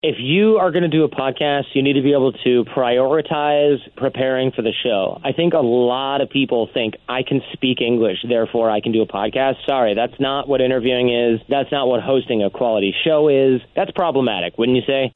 [0.00, 3.78] if you are going to do a podcast, you need to be able to prioritize
[3.96, 5.20] preparing for the show.
[5.24, 9.02] I think a lot of people think I can speak English, therefore I can do
[9.02, 9.56] a podcast.
[9.66, 11.40] Sorry, that's not what interviewing is.
[11.48, 13.60] That's not what hosting a quality show is.
[13.74, 15.12] That's problematic, wouldn't you say?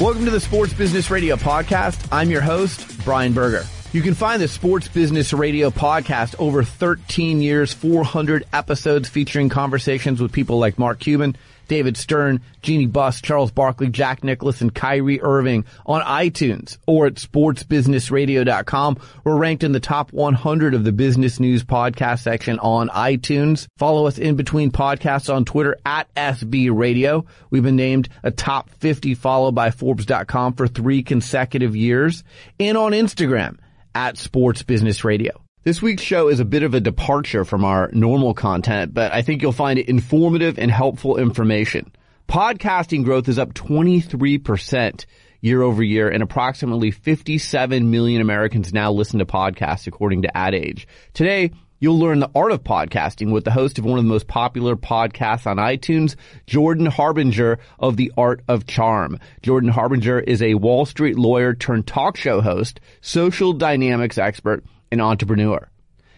[0.00, 2.08] Welcome to the Sports Business Radio podcast.
[2.10, 3.66] I'm your host, Brian Berger.
[3.90, 10.20] You can find the Sports Business Radio podcast over 13 years, 400 episodes featuring conversations
[10.20, 11.38] with people like Mark Cuban,
[11.68, 17.14] David Stern, Jeannie Buss, Charles Barkley, Jack Nicklaus, and Kyrie Irving on iTunes or at
[17.14, 18.98] sportsbusinessradio.com.
[19.24, 23.68] We're ranked in the top 100 of the business news podcast section on iTunes.
[23.78, 27.24] Follow us in between podcasts on Twitter at SB Radio.
[27.48, 32.22] We've been named a top 50 follow by Forbes.com for three consecutive years
[32.60, 33.56] and on Instagram
[33.94, 35.42] at Sports Business Radio.
[35.64, 39.22] This week's show is a bit of a departure from our normal content, but I
[39.22, 41.92] think you'll find it informative and helpful information.
[42.28, 45.04] Podcasting growth is up 23%
[45.40, 50.54] year over year and approximately 57 million Americans now listen to podcasts according to Ad
[50.54, 50.88] Age.
[51.14, 54.26] Today, You'll learn the art of podcasting with the host of one of the most
[54.26, 59.20] popular podcasts on iTunes, Jordan Harbinger of The Art of Charm.
[59.42, 65.00] Jordan Harbinger is a Wall Street lawyer turned talk show host, social dynamics expert, and
[65.00, 65.68] entrepreneur.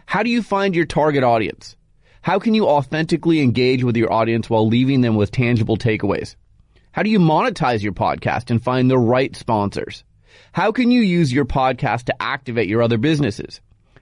[0.06, 1.77] How do you find your target audience?
[2.22, 6.36] How can you authentically engage with your audience while leaving them with tangible takeaways?
[6.92, 10.05] How do you monetize your podcast and find the right sponsors?
[10.52, 13.61] How can you use your podcast to activate your other businesses?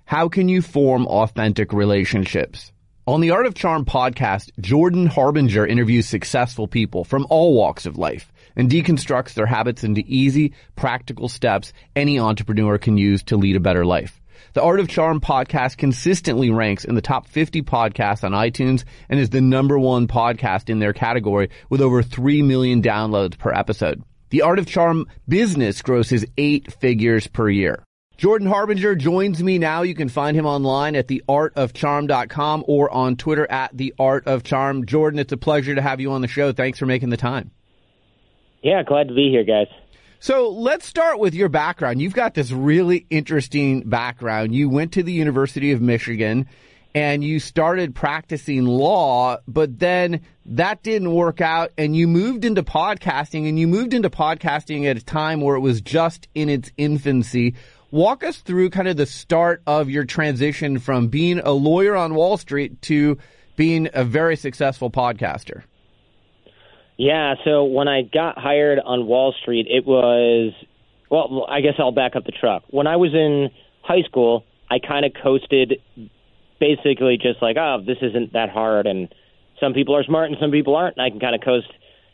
[0.09, 2.73] How can you form authentic relationships?
[3.07, 7.99] On the Art of Charm podcast, Jordan Harbinger interviews successful people from all walks of
[7.99, 13.55] life and deconstructs their habits into easy, practical steps any entrepreneur can use to lead
[13.55, 14.19] a better life.
[14.55, 19.21] The Art of Charm podcast consistently ranks in the top 50 podcasts on iTunes and
[19.21, 24.03] is the number one podcast in their category with over 3 million downloads per episode.
[24.31, 27.85] The Art of Charm business grosses eight figures per year.
[28.19, 29.83] Jordan Harbinger joins me now.
[29.83, 34.87] You can find him online at theartofcharm.com or on Twitter at theartofcharm.
[34.87, 36.53] Jordan, it's a pleasure to have you on the show.
[36.53, 37.53] Thanks for making the time.
[38.61, 39.69] Yeah, glad to be here, guys.
[40.19, 42.03] So let's start with your background.
[42.03, 44.53] You've got this really interesting background.
[44.53, 46.49] You went to the University of Michigan
[46.97, 52.65] and you started practicing law, but then that didn't work out and you moved into
[52.65, 56.73] podcasting and you moved into podcasting at a time where it was just in its
[56.77, 57.55] infancy.
[57.91, 62.15] Walk us through kind of the start of your transition from being a lawyer on
[62.15, 63.17] Wall Street to
[63.57, 65.63] being a very successful podcaster.
[66.99, 70.53] Yeah, so when I got hired on Wall Street, it was
[71.11, 72.65] well, I guess I'll back up the truck.
[72.69, 73.49] When I was in
[73.83, 75.81] high school, I kind of coasted
[76.61, 79.09] basically just like, oh, this isn't that hard and
[79.61, 81.73] some people are smart and some people aren't, and I can kind of coast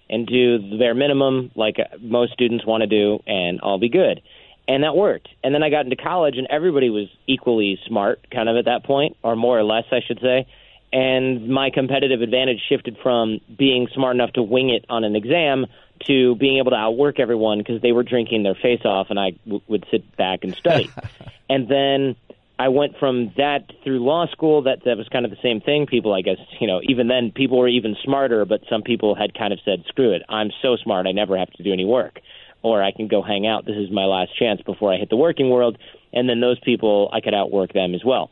[0.08, 4.20] and do the bare minimum like most students want to do and I'll be good
[4.66, 5.28] and that worked.
[5.42, 8.84] And then I got into college, and everybody was equally smart, kind of at that
[8.84, 10.46] point, or more or less, I should say.
[10.92, 15.66] And my competitive advantage shifted from being smart enough to wing it on an exam
[16.06, 19.32] to being able to outwork everyone because they were drinking their face off, and I
[19.44, 20.90] w- would sit back and study.
[21.48, 22.16] and then
[22.58, 24.62] I went from that through law school.
[24.62, 25.86] That that was kind of the same thing.
[25.86, 29.34] People, I guess, you know, even then, people were even smarter, but some people had
[29.34, 32.20] kind of said, "Screw it, I'm so smart, I never have to do any work."
[32.64, 33.66] Or I can go hang out.
[33.66, 35.76] This is my last chance before I hit the working world.
[36.12, 38.30] And then those people, I could outwork them as well.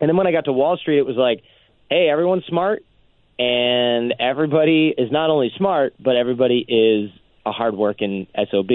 [0.00, 1.42] And then when I got to Wall Street, it was like,
[1.90, 2.82] hey, everyone's smart,
[3.38, 7.10] and everybody is not only smart, but everybody is
[7.44, 8.70] a hardworking SOB.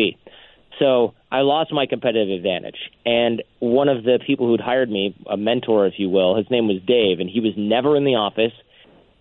[0.79, 2.77] So I lost my competitive advantage.
[3.05, 6.67] And one of the people who'd hired me, a mentor, if you will, his name
[6.67, 8.53] was Dave, and he was never in the office.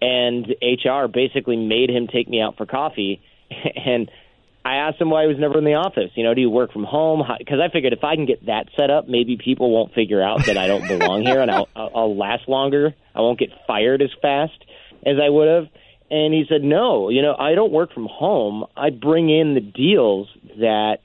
[0.01, 3.23] And HR basically made him take me out for coffee.
[3.85, 4.11] And
[4.65, 6.11] I asked him why he was never in the office.
[6.15, 7.23] You know, do you work from home?
[7.39, 10.47] Because I figured if I can get that set up, maybe people won't figure out
[10.47, 12.95] that I don't belong here, and I'll, I'll last longer.
[13.15, 14.65] I won't get fired as fast
[15.05, 15.69] as I would have.
[16.11, 18.67] And he said, no, you know, I don't work from home.
[18.77, 20.29] I bring in the deals
[20.59, 20.99] that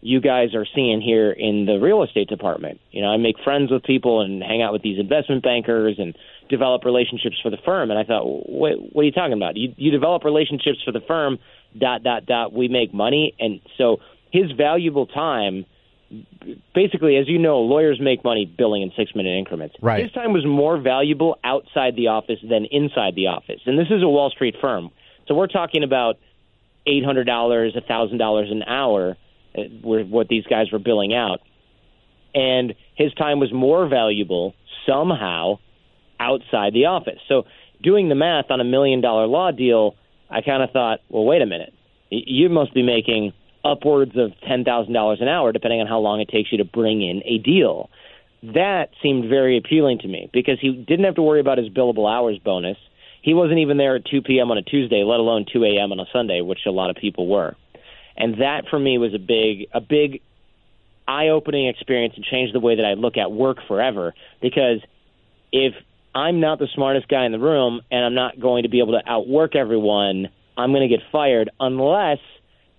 [0.00, 2.78] you guys are seeing here in the real estate department.
[2.90, 6.14] You know, I make friends with people and hang out with these investment bankers and
[6.50, 7.90] develop relationships for the firm.
[7.90, 9.56] And I thought, what, what are you talking about?
[9.56, 11.38] You, you develop relationships for the firm
[11.78, 13.34] dot dot dot we make money.
[13.38, 13.98] And so
[14.32, 15.66] his valuable time
[16.74, 19.74] basically as you know lawyers make money billing in six minute increments.
[19.80, 20.02] Right.
[20.02, 23.60] His time was more valuable outside the office than inside the office.
[23.66, 24.90] And this is a wall street firm.
[25.26, 26.18] So we're talking about
[26.86, 29.16] eight hundred dollars a thousand dollars an hour
[29.56, 31.40] uh, what these guys were billing out.
[32.34, 34.54] And his time was more valuable
[34.86, 35.58] somehow
[36.18, 37.18] outside the office.
[37.28, 37.44] So
[37.82, 39.96] doing the math on a million dollar law deal,
[40.34, 41.72] I kind of thought, well, wait a minute.
[42.10, 43.32] You must be making
[43.64, 47.22] upwards of $10,000 an hour, depending on how long it takes you to bring in
[47.24, 47.88] a deal.
[48.42, 52.12] That seemed very appealing to me because he didn't have to worry about his billable
[52.12, 52.76] hours bonus.
[53.22, 54.50] He wasn't even there at 2 p.m.
[54.50, 55.92] on a Tuesday, let alone 2 a.m.
[55.92, 57.56] on a Sunday, which a lot of people were.
[58.16, 60.20] And that for me was a big, a big
[61.06, 64.14] eye-opening experience and changed the way that I look at work forever.
[64.42, 64.80] Because
[65.52, 65.74] if
[66.14, 68.92] I'm not the smartest guy in the room and I'm not going to be able
[68.92, 72.18] to outwork everyone, I'm going to get fired unless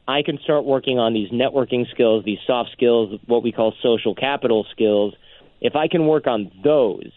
[0.08, 4.16] I can start working on these networking skills, these soft skills, what we call social
[4.16, 5.14] capital skills.
[5.60, 7.12] If I can work on those,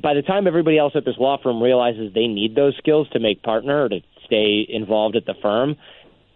[0.00, 3.20] by the time everybody else at this law firm realizes they need those skills to
[3.20, 5.76] make partner or to stay involved at the firm,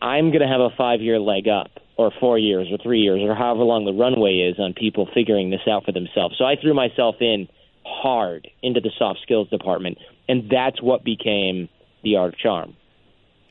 [0.03, 3.21] I'm going to have a five year leg up, or four years, or three years,
[3.23, 6.37] or however long the runway is on people figuring this out for themselves.
[6.37, 7.49] So I threw myself in
[7.87, 9.99] hard into the soft skills department,
[10.29, 11.69] and that's what became
[12.03, 12.77] the art of charm.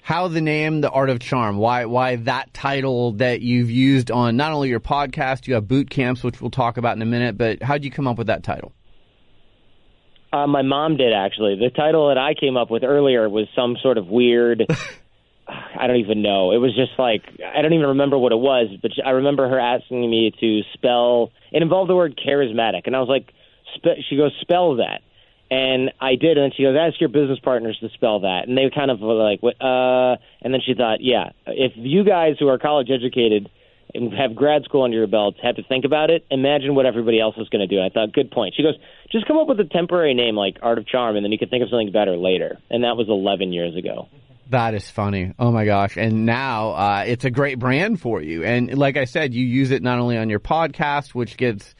[0.01, 4.37] How the name the art of charm why why that title that you've used on
[4.37, 7.39] not only your podcast you have boot camps which we'll talk about in a minute
[7.39, 8.71] but how did you come up with that title?
[10.31, 11.55] Uh, my mom did actually.
[11.55, 14.63] The title that i came up with earlier was some sort of weird
[15.47, 16.51] i don't even know.
[16.51, 17.23] It was just like
[17.55, 21.31] i don't even remember what it was but i remember her asking me to spell
[21.51, 23.33] it involved the word charismatic and i was like
[23.75, 25.01] spe- she goes spell that
[25.51, 28.69] and I did, and she goes, "Ask your business partners to spell that." And they
[28.73, 32.47] kind of were like, "What?" Uh, and then she thought, "Yeah, if you guys who
[32.47, 33.49] are college educated
[33.93, 37.19] and have grad school under your belts have to think about it, imagine what everybody
[37.19, 38.75] else is going to do." And I thought, "Good point." She goes,
[39.11, 41.49] "Just come up with a temporary name like Art of Charm, and then you can
[41.49, 44.07] think of something better later." And that was 11 years ago.
[44.49, 45.33] That is funny.
[45.39, 45.97] Oh my gosh.
[45.97, 48.43] And now uh, it's a great brand for you.
[48.43, 51.73] And like I said, you use it not only on your podcast, which gets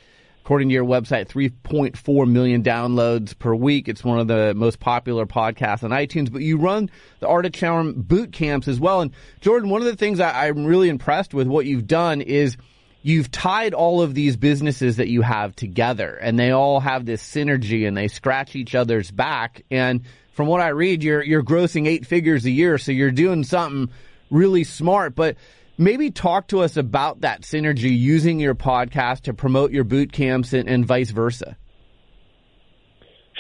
[0.46, 3.90] According to your website, 3.4 million downloads per week.
[3.90, 7.54] It's one of the most popular podcasts on iTunes, but you run the Art of
[7.54, 9.02] Charm boot camps as well.
[9.02, 9.12] And
[9.42, 12.58] Jordan, one of the things I, I'm really impressed with what you've done is
[13.02, 17.24] you've tied all of these businesses that you have together and they all have this
[17.24, 19.64] synergy and they scratch each other's back.
[19.72, 20.04] And
[20.34, 22.78] from what I read, you're, you're grossing eight figures a year.
[22.78, 23.90] So you're doing something
[24.30, 25.38] really smart, but
[25.78, 30.54] maybe talk to us about that synergy using your podcast to promote your boot camps
[30.54, 31.58] and, and vice versa.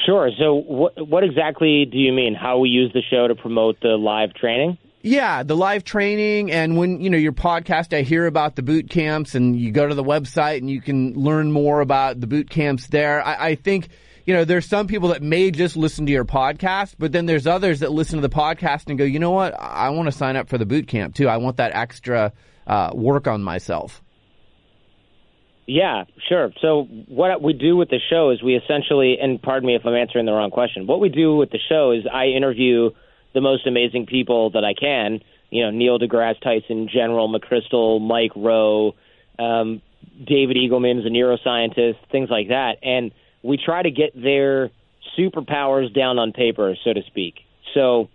[0.05, 0.29] Sure.
[0.37, 2.35] So, what, what exactly do you mean?
[2.35, 4.77] How we use the show to promote the live training?
[5.01, 8.89] Yeah, the live training and when, you know, your podcast, I hear about the boot
[8.89, 12.49] camps and you go to the website and you can learn more about the boot
[12.49, 13.23] camps there.
[13.23, 13.89] I, I think
[14.25, 17.45] you know, there's some people that may just listen to your podcast, but then there's
[17.45, 19.53] others that listen to the podcast and go, you know what?
[19.59, 21.27] I want to sign up for the boot camp too.
[21.27, 22.33] I want that extra
[22.65, 24.01] uh, work on myself.
[25.67, 26.51] Yeah, sure.
[26.61, 29.95] So what we do with the show is we essentially, and pardon me if I'm
[29.95, 30.85] answering the wrong question.
[30.85, 32.91] What we do with the show is I interview
[33.33, 35.21] the most amazing people that I can.
[35.49, 38.95] You know, Neil deGrasse Tyson, General McChrystal, Mike Rowe,
[39.39, 39.81] um,
[40.23, 43.11] David Eagleman's a neuroscientist, things like that, and
[43.45, 44.71] we try to get their
[45.17, 47.35] superpowers down on paper, so to speak.
[47.73, 48.09] So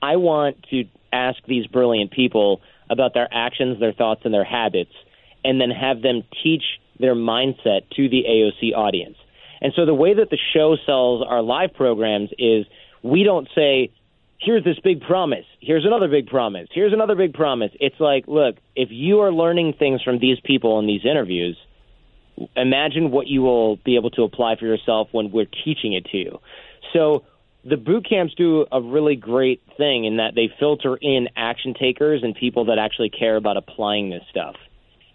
[0.00, 4.92] I want to ask these brilliant people about their actions, their thoughts, and their habits,
[5.44, 6.62] and then have them teach
[7.00, 9.16] their mindset to the AOC audience.
[9.60, 12.66] And so the way that the show sells our live programs is
[13.02, 13.90] we don't say,
[14.38, 17.72] here's this big promise, here's another big promise, here's another big promise.
[17.80, 21.56] It's like, look, if you are learning things from these people in these interviews,
[22.56, 26.16] imagine what you will be able to apply for yourself when we're teaching it to
[26.16, 26.38] you.
[26.92, 27.24] So
[27.64, 32.22] the boot camps do a really great thing in that they filter in action takers
[32.22, 34.54] and people that actually care about applying this stuff.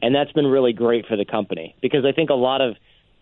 [0.02, 2.76] And that's been really great for the company because I think a lot of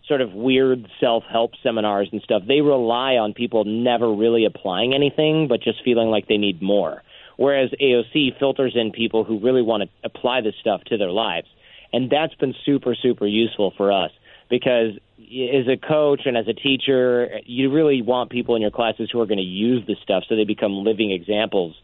[0.08, 5.46] sort of weird self-help seminars and stuff, they rely on people never really applying anything
[5.46, 7.02] but just feeling like they need more.
[7.36, 11.46] Whereas AOC filters in people who really want to apply this stuff to their lives
[11.92, 14.10] and that's been super super useful for us
[14.48, 19.08] because as a coach and as a teacher, you really want people in your classes
[19.12, 21.76] who are going to use this stuff so they become living examples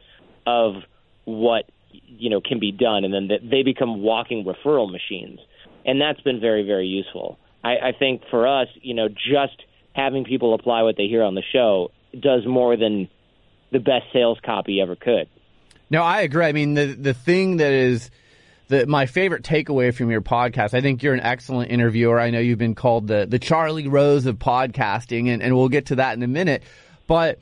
[0.47, 0.75] of
[1.25, 5.41] what you know can be done, and then they become walking referral machines,
[5.85, 7.39] and that's been very very useful.
[7.65, 11.35] I, I think for us, you know, just having people apply what they hear on
[11.35, 13.09] the show does more than
[13.73, 15.29] the best sales copy ever could.
[15.91, 16.47] No, I agree.
[16.47, 18.11] I mean, the the thing that is
[18.69, 20.75] the, my favorite takeaway from your podcast.
[20.75, 22.19] I think you're an excellent interviewer.
[22.19, 25.87] I know you've been called the, the Charlie Rose of podcasting, and, and we'll get
[25.87, 26.63] to that in a minute.
[27.07, 27.39] But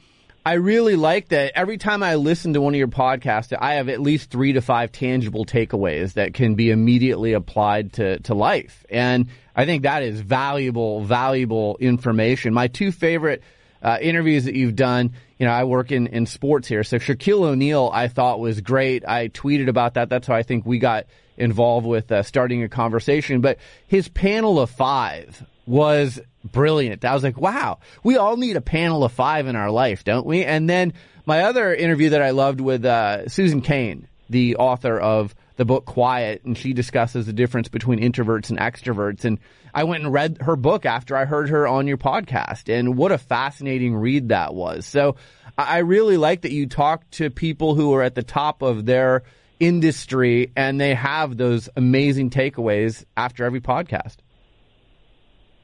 [0.46, 3.88] I really like that every time I listen to one of your podcasts, I have
[3.88, 8.84] at least three to five tangible takeaways that can be immediately applied to, to life.
[8.90, 12.52] And I think that is valuable, valuable information.
[12.52, 13.42] My two favorite
[13.84, 15.12] uh, interviews that you've done.
[15.38, 16.82] You know, I work in, in sports here.
[16.82, 19.06] So Shaquille O'Neal, I thought was great.
[19.06, 20.08] I tweeted about that.
[20.08, 23.40] That's how I think we got involved with uh, starting a conversation.
[23.40, 27.04] But his panel of five was brilliant.
[27.04, 30.26] I was like, wow, we all need a panel of five in our life, don't
[30.26, 30.44] we?
[30.44, 30.94] And then
[31.26, 35.84] my other interview that I loved with uh, Susan Cain, the author of the book
[35.84, 39.24] Quiet, and she discusses the difference between introverts and extroverts.
[39.24, 39.38] And
[39.72, 43.12] I went and read her book after I heard her on your podcast, and what
[43.12, 44.86] a fascinating read that was.
[44.86, 45.16] So
[45.56, 49.22] I really like that you talk to people who are at the top of their
[49.60, 54.16] industry and they have those amazing takeaways after every podcast.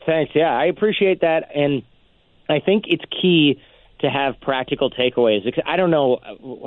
[0.07, 0.33] Thanks.
[0.35, 1.49] Yeah, I appreciate that.
[1.55, 1.83] And
[2.49, 3.61] I think it's key
[4.01, 5.41] to have practical takeaways.
[5.67, 6.21] I don't know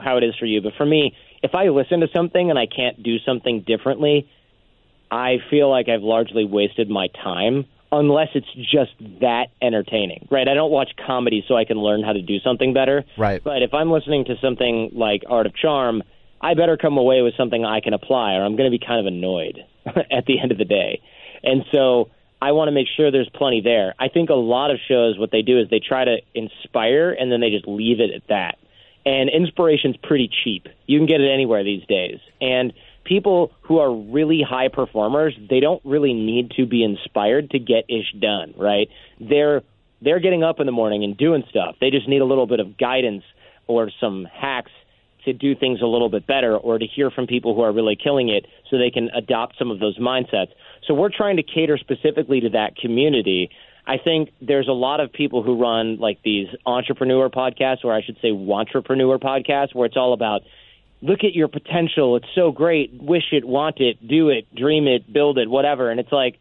[0.03, 2.65] how it is for you, but for me, if I listen to something and I
[2.65, 4.29] can't do something differently,
[5.11, 10.47] I feel like I've largely wasted my time unless it's just that entertaining, right?
[10.47, 13.03] I don't watch comedy so I can learn how to do something better.
[13.17, 13.43] Right.
[13.43, 16.01] But if I'm listening to something like Art of Charm,
[16.41, 18.99] I better come away with something I can apply or I'm going to be kind
[18.99, 21.01] of annoyed at the end of the day.
[21.43, 22.09] And so
[22.41, 23.93] I want to make sure there's plenty there.
[23.99, 27.31] I think a lot of shows, what they do is they try to inspire and
[27.31, 28.57] then they just leave it at that.
[29.05, 30.67] And inspiration's pretty cheap.
[30.87, 32.19] You can get it anywhere these days.
[32.39, 37.59] And people who are really high performers, they don't really need to be inspired to
[37.59, 38.87] get ish done, right?
[39.19, 39.61] They're
[40.01, 41.75] they're getting up in the morning and doing stuff.
[41.79, 43.23] They just need a little bit of guidance
[43.67, 44.71] or some hacks
[45.25, 47.95] to do things a little bit better or to hear from people who are really
[47.95, 50.49] killing it so they can adopt some of those mindsets.
[50.85, 53.49] So we're trying to cater specifically to that community.
[53.85, 58.01] I think there's a lot of people who run like these entrepreneur podcasts, or I
[58.01, 60.41] should say, entrepreneur podcasts, where it's all about
[61.01, 62.15] look at your potential.
[62.15, 62.93] It's so great.
[62.93, 65.91] Wish it, want it, do it, dream it, build it, whatever.
[65.91, 66.39] And it's like,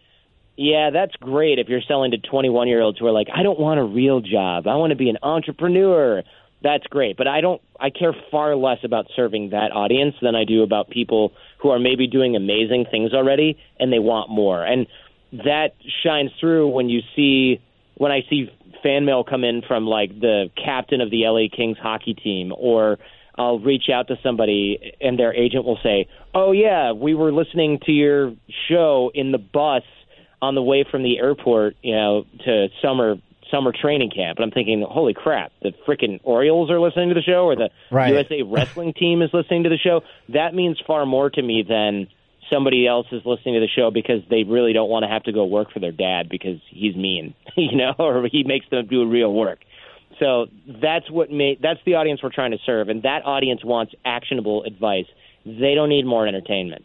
[0.57, 3.59] yeah, that's great if you're selling to 21 year olds who are like, I don't
[3.59, 4.69] want a real job.
[4.69, 6.23] I want to be an entrepreneur.
[6.63, 7.17] That's great.
[7.17, 10.91] But I don't, I care far less about serving that audience than I do about
[10.91, 14.63] people who are maybe doing amazing things already and they want more.
[14.65, 14.87] And
[15.33, 17.61] that shines through when you see
[17.95, 18.51] when I see
[18.83, 22.99] fan mail come in from like the captain of the LA Kings hockey team or
[23.37, 27.79] I'll reach out to somebody and their agent will say, "Oh yeah, we were listening
[27.87, 28.35] to your
[28.69, 29.85] show in the bus
[30.43, 33.17] on the way from the airport, you know, to summer
[33.51, 37.23] summer training camp, and I'm thinking, holy crap, the freaking Orioles are listening to the
[37.23, 38.13] show, or the right.
[38.13, 40.01] USA wrestling team is listening to the show.
[40.31, 42.09] That means far more to me than
[42.53, 45.33] somebody else is listening to the show because they really don't want to have to
[45.33, 49.09] go work for their dad because he's mean, you know, or he makes them do
[49.09, 49.61] real work.
[50.19, 53.95] So that's what made that's the audience we're trying to serve, and that audience wants
[54.05, 55.07] actionable advice.
[55.45, 56.85] They don't need more entertainment.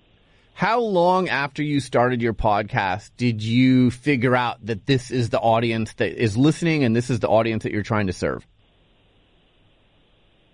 [0.53, 5.39] How long after you started your podcast did you figure out that this is the
[5.39, 8.47] audience that is listening and this is the audience that you're trying to serve?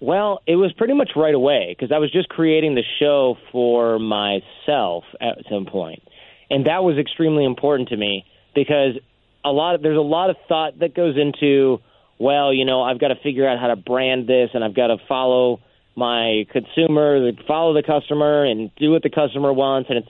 [0.04, 4.00] Well, it was pretty much right away because I was just creating the show for
[4.00, 6.04] myself at some point.
[6.50, 9.00] And that was extremely important to me because
[9.46, 11.78] a lot of, there's a lot of thought that goes into,
[12.20, 14.88] well, you know, I've got to figure out how to brand this and I've got
[14.88, 15.62] to follow
[15.96, 20.10] my consumer, follow the customer, and do what the customer wants, and it's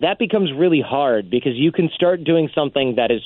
[0.00, 3.20] that becomes really hard because you can start doing something that is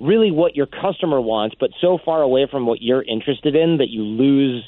[0.00, 3.90] really what your customer wants, but so far away from what you're interested in that
[3.90, 4.64] you lose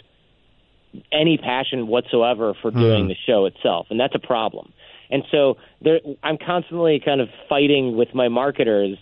[1.13, 3.09] any passion whatsoever for doing mm.
[3.09, 4.73] the show itself, and that's a problem.
[5.11, 8.99] And so there, I'm constantly kind of fighting with my marketers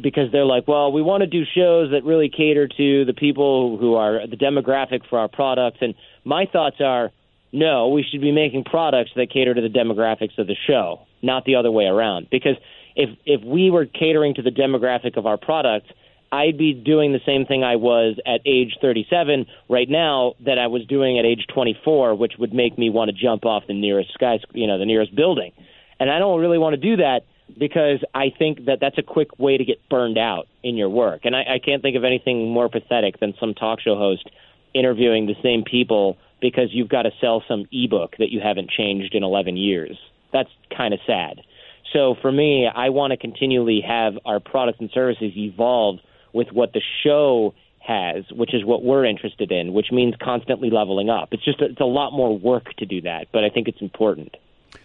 [0.00, 3.76] because they're like, well, we want to do shows that really cater to the people
[3.78, 5.78] who are the demographic for our products.
[5.80, 7.10] And my thoughts are,
[7.52, 11.44] no, we should be making products that cater to the demographics of the show, not
[11.44, 12.28] the other way around.
[12.30, 12.56] Because
[12.96, 15.92] if if we were catering to the demographic of our product,
[16.32, 20.66] I'd be doing the same thing I was at age 37 right now that I
[20.68, 24.14] was doing at age 24, which would make me want to jump off the nearest
[24.14, 25.52] sky, you know, the nearest building.
[26.00, 27.26] And I don't really want to do that
[27.58, 31.20] because I think that that's a quick way to get burned out in your work.
[31.24, 34.28] And I, I can't think of anything more pathetic than some talk show host
[34.74, 39.14] interviewing the same people because you've got to sell some ebook that you haven't changed
[39.14, 39.98] in 11 years.
[40.32, 41.42] That's kind of sad.
[41.92, 45.98] So for me, I want to continually have our products and services evolve
[46.32, 51.10] with what the show has, which is what we're interested in, which means constantly leveling
[51.10, 51.30] up.
[51.32, 54.36] It's just it's a lot more work to do that, but I think it's important.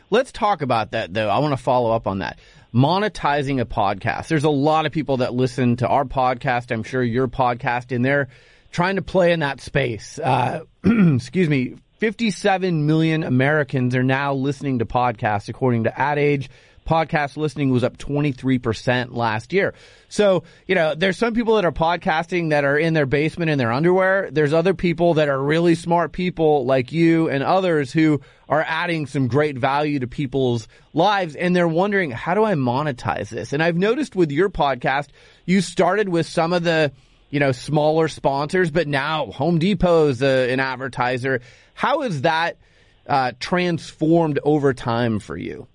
[0.10, 1.30] Let's talk about that though.
[1.30, 2.40] I want to follow up on that.
[2.74, 4.28] Monetizing a podcast.
[4.28, 6.72] There's a lot of people that listen to our podcast.
[6.72, 8.30] I'm sure your podcast and they're
[8.72, 10.20] trying to play in that space.
[10.20, 11.76] Uh, excuse me.
[12.00, 16.48] 57 million Americans are now listening to podcasts according to Ad Age.
[16.88, 19.74] Podcast listening was up 23% last year.
[20.10, 23.58] So, you know, there's some people that are podcasting that are in their basement in
[23.58, 24.30] their underwear.
[24.32, 29.06] There's other people that are really smart people like you and others who are adding
[29.06, 33.52] some great value to people's lives and they're wondering, how do I monetize this?
[33.52, 35.10] And I've noticed with your podcast,
[35.46, 36.94] you started with some of the,
[37.30, 41.42] you know, smaller sponsors, but now Home Depot's uh, an advertiser.
[41.74, 42.58] How has that
[43.06, 45.68] uh, transformed over time for you?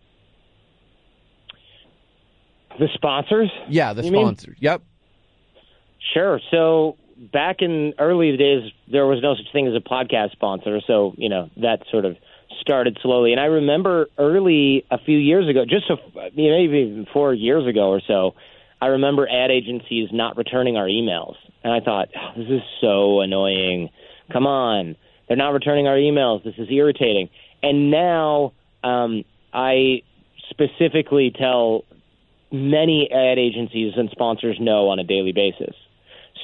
[2.79, 3.51] The sponsors?
[3.69, 4.49] Yeah, the sponsors.
[4.49, 4.57] Mean?
[4.61, 4.83] Yep.
[6.15, 6.41] Sure.
[6.51, 6.97] So
[7.33, 10.81] back in early days, there was no such thing as a podcast sponsor.
[10.87, 12.17] So, you know, that sort of
[12.61, 13.33] started slowly.
[13.33, 17.67] And I remember early, a few years ago, just you know, maybe even four years
[17.67, 18.35] ago or so,
[18.81, 21.35] I remember ad agencies not returning our emails.
[21.63, 23.91] And I thought, oh, this is so annoying.
[24.33, 24.97] Come on.
[25.29, 26.43] They're not returning our emails.
[26.45, 27.29] This is irritating.
[27.63, 28.53] And now
[28.83, 30.03] um, I
[30.51, 31.85] specifically tell
[32.53, 35.75] many ad agencies and sponsors know on a daily basis.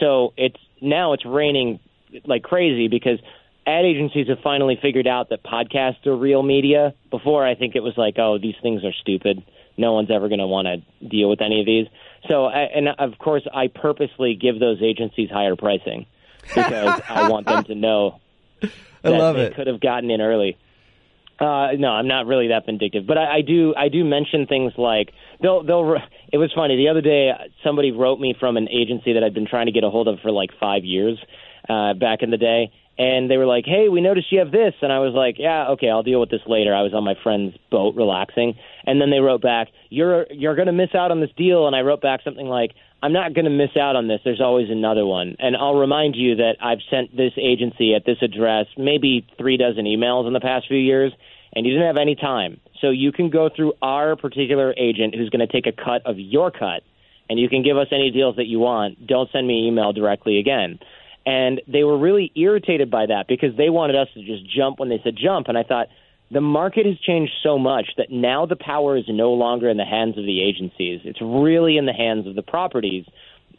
[0.01, 1.81] So it's now it's raining
[2.25, 3.19] like crazy because
[3.67, 6.95] ad agencies have finally figured out that podcasts are real media.
[7.11, 9.43] Before I think it was like, oh, these things are stupid.
[9.77, 11.87] No one's ever going to want to deal with any of these.
[12.29, 16.07] So, and of course, I purposely give those agencies higher pricing
[16.43, 18.21] because I want them to know
[19.05, 19.55] I love they it.
[19.55, 20.57] could have gotten in early.
[21.39, 23.73] Uh, no, I'm not really that vindictive, but I, I do.
[23.77, 25.63] I do mention things like they'll.
[25.63, 25.97] They'll.
[26.33, 27.31] It was funny the other day.
[27.63, 30.19] Somebody wrote me from an agency that I'd been trying to get a hold of
[30.21, 31.17] for like five years
[31.69, 34.75] uh, back in the day, and they were like, "Hey, we noticed you have this,"
[34.83, 37.15] and I was like, "Yeah, okay, I'll deal with this later." I was on my
[37.23, 38.55] friend's boat relaxing,
[38.85, 41.77] and then they wrote back, "You're you're going to miss out on this deal," and
[41.77, 44.21] I wrote back something like, I'm not going to miss out on this.
[44.25, 45.37] There's always another one.
[45.39, 49.85] And I'll remind you that I've sent this agency at this address maybe three dozen
[49.85, 51.13] emails in the past few years,
[51.53, 52.61] and you didn't have any time.
[52.81, 56.19] So you can go through our particular agent who's going to take a cut of
[56.19, 56.83] your cut,
[57.31, 59.07] and you can give us any deals that you want.
[59.07, 60.81] Don't send me email directly again.
[61.25, 64.89] And they were really irritated by that because they wanted us to just jump when
[64.89, 65.49] they said jump.
[65.49, 65.89] And I thought,
[66.31, 69.85] the market has changed so much that now the power is no longer in the
[69.85, 71.01] hands of the agencies.
[71.05, 73.05] It's really in the hands of the properties.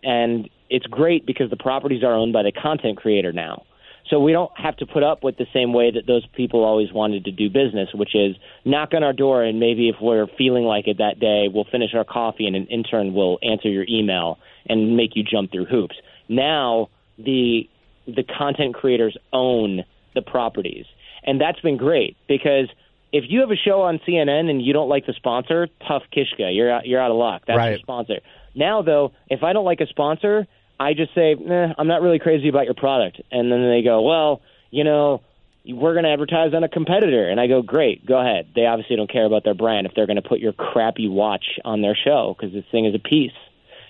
[0.03, 3.63] And it's great because the properties are owned by the content creator now.
[4.09, 6.91] So we don't have to put up with the same way that those people always
[6.91, 10.63] wanted to do business, which is knock on our door and maybe if we're feeling
[10.63, 14.39] like it that day, we'll finish our coffee and an intern will answer your email
[14.67, 15.95] and make you jump through hoops.
[16.27, 17.69] Now the
[18.07, 19.83] the content creators own
[20.15, 20.85] the properties
[21.23, 22.69] and that's been great because
[23.11, 26.53] if you have a show on CNN and you don't like the sponsor, tough kishka,
[26.53, 27.43] you're out, you're out of luck.
[27.47, 27.69] That's right.
[27.71, 28.19] your sponsor.
[28.55, 30.47] Now though, if I don't like a sponsor,
[30.79, 34.01] I just say, nah, I'm not really crazy about your product, and then they go,
[34.01, 35.21] well, you know,
[35.65, 38.49] we're going to advertise on a competitor, and I go, great, go ahead.
[38.55, 41.59] They obviously don't care about their brand if they're going to put your crappy watch
[41.65, 43.35] on their show because this thing is a piece,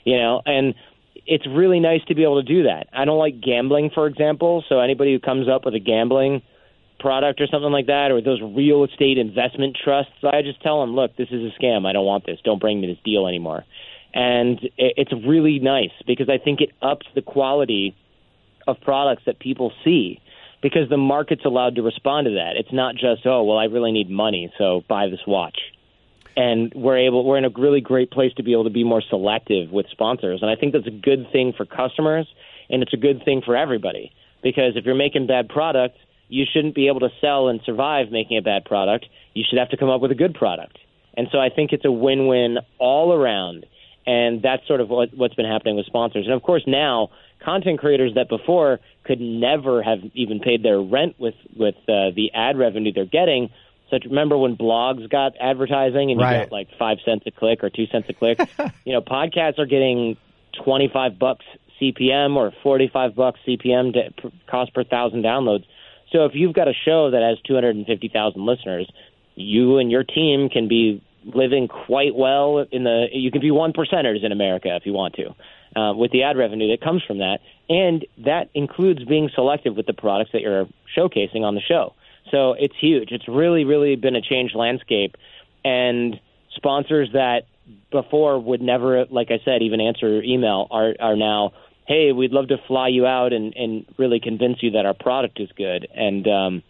[0.04, 0.74] you know, and
[1.28, 2.88] it's really nice to be able to do that.
[2.92, 6.42] I don't like gambling, for example, so anybody who comes up with a gambling
[7.00, 10.96] product or something like that, or those real estate investment trusts, I just tell them,
[10.96, 11.86] look, this is a scam.
[11.86, 12.40] I don't want this.
[12.44, 13.66] Don't bring me this deal anymore.
[14.14, 17.96] And it's really nice because I think it ups the quality
[18.68, 20.20] of products that people see
[20.62, 22.56] because the market's allowed to respond to that.
[22.56, 25.60] It's not just, oh, well, I really need money, so buy this watch.
[26.36, 29.02] And we're able, we're in a really great place to be able to be more
[29.02, 30.42] selective with sponsors.
[30.42, 32.28] And I think that's a good thing for customers
[32.70, 35.98] and it's a good thing for everybody because if you're making bad product,
[36.30, 39.06] you shouldn't be able to sell and survive making a bad product.
[39.34, 40.78] You should have to come up with a good product.
[41.18, 43.66] And so I think it's a win-win all around.
[44.06, 46.26] And that's sort of what, what's been happening with sponsors.
[46.26, 47.10] And of course, now
[47.44, 52.32] content creators that before could never have even paid their rent with with uh, the
[52.34, 53.50] ad revenue they're getting.
[53.90, 56.44] So remember when blogs got advertising and you right.
[56.44, 58.40] got like five cents a click or two cents a click?
[58.86, 60.18] you know, podcasts are getting
[60.64, 61.46] twenty five bucks
[61.82, 65.66] CPM or forty five bucks CPM to, cost per thousand downloads.
[66.12, 68.90] So if you've got a show that has 250,000 listeners,
[69.36, 73.08] you and your team can be living quite well in the.
[73.12, 76.38] You can be one percenters in America if you want to, uh, with the ad
[76.38, 80.68] revenue that comes from that, and that includes being selective with the products that you're
[80.98, 81.94] showcasing on the show.
[82.32, 83.12] So it's huge.
[83.12, 85.16] It's really, really been a changed landscape,
[85.64, 86.20] and
[86.56, 87.44] sponsors that
[87.92, 91.54] before would never, like I said, even answer your email are are now
[91.90, 95.40] hey, we'd love to fly you out and, and really convince you that our product
[95.40, 95.88] is good.
[95.96, 96.64] And um,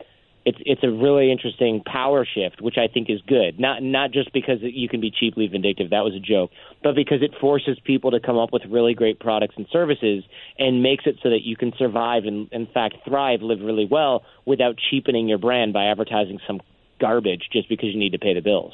[0.45, 3.59] it's it's a really interesting power shift, which I think is good.
[3.59, 6.51] Not not just because you can be cheaply vindictive, that was a joke,
[6.81, 10.23] but because it forces people to come up with really great products and services
[10.57, 14.23] and makes it so that you can survive and in fact thrive, live really well
[14.45, 16.61] without cheapening your brand by advertising some
[17.01, 18.73] garbage just because you need to pay the bills.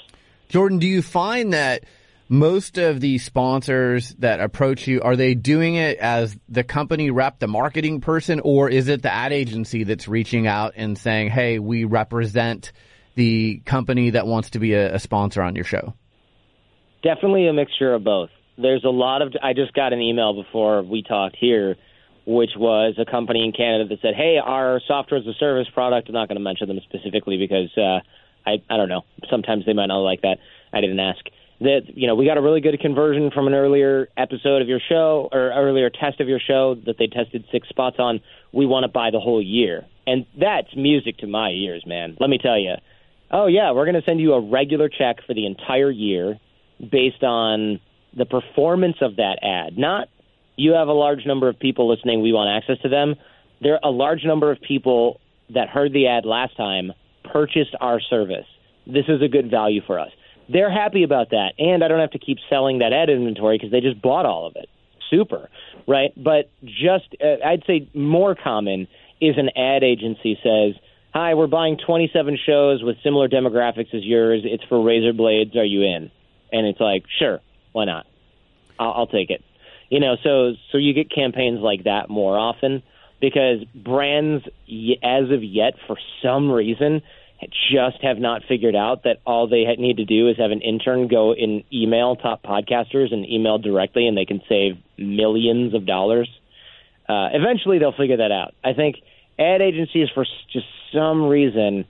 [0.50, 1.84] Jordan, do you find that
[2.28, 7.40] most of the sponsors that approach you, are they doing it as the company rep,
[7.40, 11.60] the marketing person, or is it the ad agency that's reaching out and saying, hey,
[11.60, 12.72] we represent
[13.16, 15.94] the company that wants to be a, a sponsor on your show?
[17.04, 18.30] Definitely a mixture of both.
[18.58, 21.76] There's a lot of, I just got an email before we talked here,
[22.26, 26.08] which was a company in Canada that said, hey, our software as a service product,
[26.10, 28.00] I'm not going to mention them specifically because uh,
[28.50, 30.38] I, I don't know, sometimes they might not like that.
[30.74, 31.24] I didn't ask
[31.62, 34.80] that you know we got a really good conversion from an earlier episode of your
[34.90, 38.20] show or earlier test of your show that they tested six spots on.
[38.52, 42.18] We want to buy the whole year, and that's music to my ears, man.
[42.20, 42.76] Let me tell you.
[43.32, 46.40] Oh yeah, we're going to send you a regular check for the entire year
[46.80, 47.80] based on
[48.16, 49.78] the performance of that ad.
[49.78, 50.10] Not
[50.58, 52.22] you have a large number of people listening.
[52.22, 53.16] We want access to them.
[53.62, 55.20] There a large number of people
[55.54, 56.92] that heard the ad last time
[57.24, 58.46] purchased our service.
[58.86, 60.12] This is a good value for us
[60.50, 63.72] they're happy about that, and I don't have to keep selling that ad inventory because
[63.72, 64.70] they just bought all of it.
[65.10, 65.50] Super,
[65.88, 66.12] right?
[66.16, 68.88] But just uh, I'd say more common
[69.22, 70.76] is an ad agency says,
[71.14, 74.42] "Hi, we're buying 27 shows with similar demographics as yours.
[74.44, 75.56] It's for razor blades.
[75.56, 76.12] Are you in?"
[76.52, 77.40] And it's like, "Sure,
[77.72, 78.06] why not?
[78.80, 79.44] I'll, I'll take it."
[79.90, 82.82] You know, so so you get campaigns like that more often
[83.22, 84.46] because brands,
[85.04, 87.02] as of yet, for some reason,
[87.72, 91.08] just have not figured out that all they need to do is have an intern
[91.08, 96.30] go and email top podcasters and email directly, and they can save millions of dollars.
[97.08, 98.54] Uh, eventually, they'll figure that out.
[98.64, 98.98] I think
[99.38, 101.86] ad agencies, for just some reason,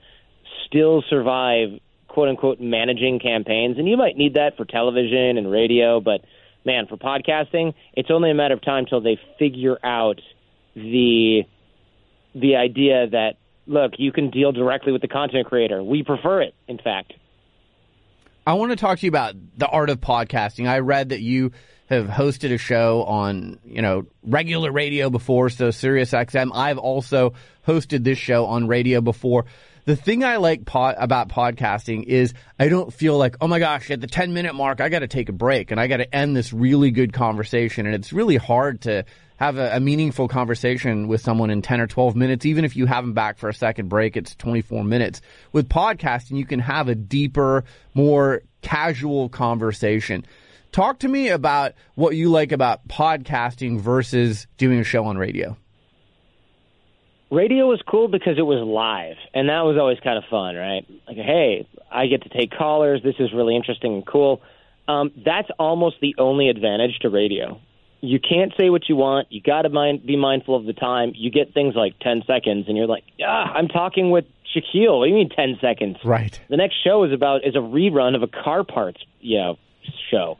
[0.66, 6.00] still survive "quote unquote" managing campaigns, and you might need that for television and radio,
[6.00, 6.22] but
[6.64, 10.20] man, for podcasting, it's only a matter of time till they figure out
[10.74, 11.44] the
[12.34, 15.82] the idea that look, you can deal directly with the content creator.
[15.82, 17.14] We prefer it, in fact.
[18.46, 20.68] I want to talk to you about the art of podcasting.
[20.68, 21.50] I read that you
[21.86, 26.50] have hosted a show on, you know, regular radio before, so Sirius XM.
[26.54, 27.34] I've also
[27.66, 29.46] hosted this show on radio before.
[29.84, 33.90] The thing I like pod, about podcasting is I don't feel like, oh my gosh,
[33.92, 36.14] at the 10 minute mark, I got to take a break and I got to
[36.14, 37.86] end this really good conversation.
[37.86, 39.04] And it's really hard to
[39.36, 42.46] have a, a, meaningful conversation with someone in 10 or 12 minutes.
[42.46, 45.20] Even if you have them back for a second break, it's 24 minutes.
[45.52, 50.24] With podcasting, you can have a deeper, more casual conversation.
[50.72, 55.56] Talk to me about what you like about podcasting versus doing a show on radio.
[57.30, 60.86] Radio was cool because it was live, and that was always kind of fun, right?
[61.08, 63.02] Like, hey, I get to take callers.
[63.02, 64.42] This is really interesting and cool.
[64.86, 67.60] Um, that's almost the only advantage to radio
[68.00, 69.28] you can't say what you want.
[69.30, 71.12] You got to mind, be mindful of the time.
[71.14, 74.98] You get things like 10 seconds, and you're like, ah, I'm talking with Shaquille.
[74.98, 75.96] What do you mean 10 seconds?
[76.04, 76.38] Right.
[76.48, 79.58] The next show is about is a rerun of a car parts, you know,
[80.10, 80.38] show.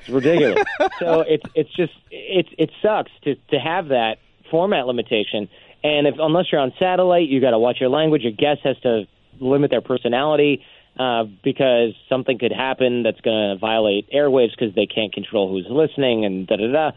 [0.00, 0.64] It's ridiculous.
[0.98, 4.18] so it's it's just it's it sucks to to have that
[4.50, 5.48] format limitation.
[5.84, 8.22] And if unless you're on satellite, you got to watch your language.
[8.22, 9.04] Your guest has to
[9.40, 10.64] limit their personality
[10.98, 15.66] uh, because something could happen that's going to violate airwaves because they can't control who's
[15.68, 16.90] listening and da da da.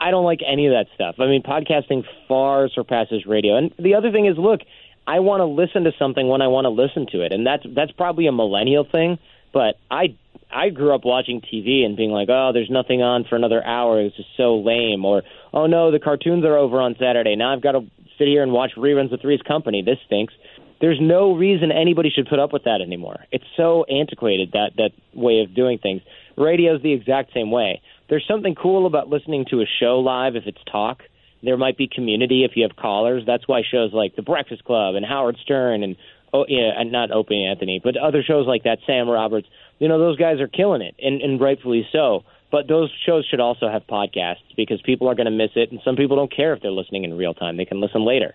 [0.00, 1.16] I don't like any of that stuff.
[1.18, 3.56] I mean, podcasting far surpasses radio.
[3.56, 4.60] And the other thing is, look,
[5.06, 7.64] I want to listen to something when I want to listen to it, and that's
[7.74, 9.18] that's probably a millennial thing.
[9.52, 10.16] But I
[10.50, 14.00] I grew up watching TV and being like, oh, there's nothing on for another hour.
[14.00, 15.04] It's just so lame.
[15.04, 15.22] Or
[15.52, 17.36] oh no, the cartoons are over on Saturday.
[17.36, 17.86] Now I've got to
[18.18, 19.82] sit here and watch reruns of Three's Company.
[19.82, 20.34] This stinks
[20.80, 23.24] there's no reason anybody should put up with that anymore.
[23.32, 26.02] It's so antiquated that that way of doing things.
[26.36, 27.80] Radio's the exact same way.
[28.08, 31.02] There's something cool about listening to a show live if it's talk.
[31.42, 33.24] There might be community if you have callers.
[33.26, 35.96] That's why shows like The Breakfast Club and Howard Stern and
[36.32, 39.48] oh yeah, and not Opie Anthony, but other shows like that, Sam Roberts.
[39.78, 42.24] You know, those guys are killing it, and, and rightfully so.
[42.52, 45.80] But those shows should also have podcasts because people are going to miss it, and
[45.84, 47.56] some people don't care if they're listening in real time.
[47.56, 48.34] They can listen later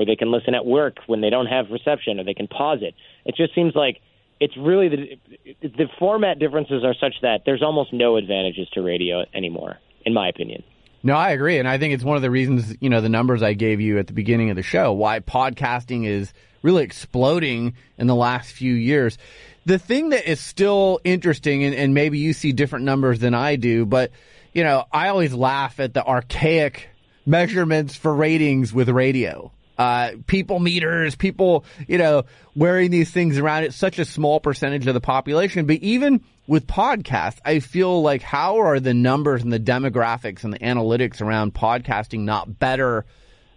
[0.00, 2.78] or they can listen at work when they don't have reception, or they can pause
[2.80, 2.94] it.
[3.26, 4.00] It just seems like
[4.40, 9.24] it's really the the format differences are such that there's almost no advantages to radio
[9.34, 10.64] anymore, in my opinion.
[11.02, 13.42] No, I agree, and I think it's one of the reasons you know the numbers
[13.42, 16.32] I gave you at the beginning of the show why podcasting is
[16.62, 19.18] really exploding in the last few years.
[19.66, 23.56] The thing that is still interesting, and, and maybe you see different numbers than I
[23.56, 24.10] do, but
[24.54, 26.88] you know, I always laugh at the archaic
[27.26, 33.64] measurements for ratings with radio uh, people meters, people, you know, wearing these things around.
[33.64, 35.64] It's such a small percentage of the population.
[35.64, 40.52] But even with podcasts, I feel like how are the numbers and the demographics and
[40.52, 43.06] the analytics around podcasting not better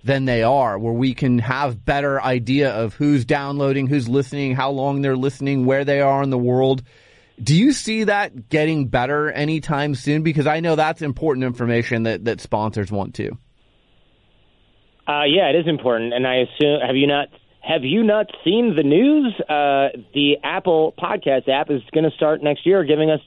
[0.05, 4.71] than they are, where we can have better idea of who's downloading, who's listening, how
[4.71, 6.83] long they're listening, where they are in the world.
[7.41, 10.23] Do you see that getting better anytime soon?
[10.23, 13.37] Because I know that's important information that, that sponsors want to.
[15.07, 17.27] Uh, yeah, it is important, and I assume have you not
[17.61, 19.33] have you not seen the news?
[19.41, 23.21] Uh, the Apple Podcast app is going to start next year, giving us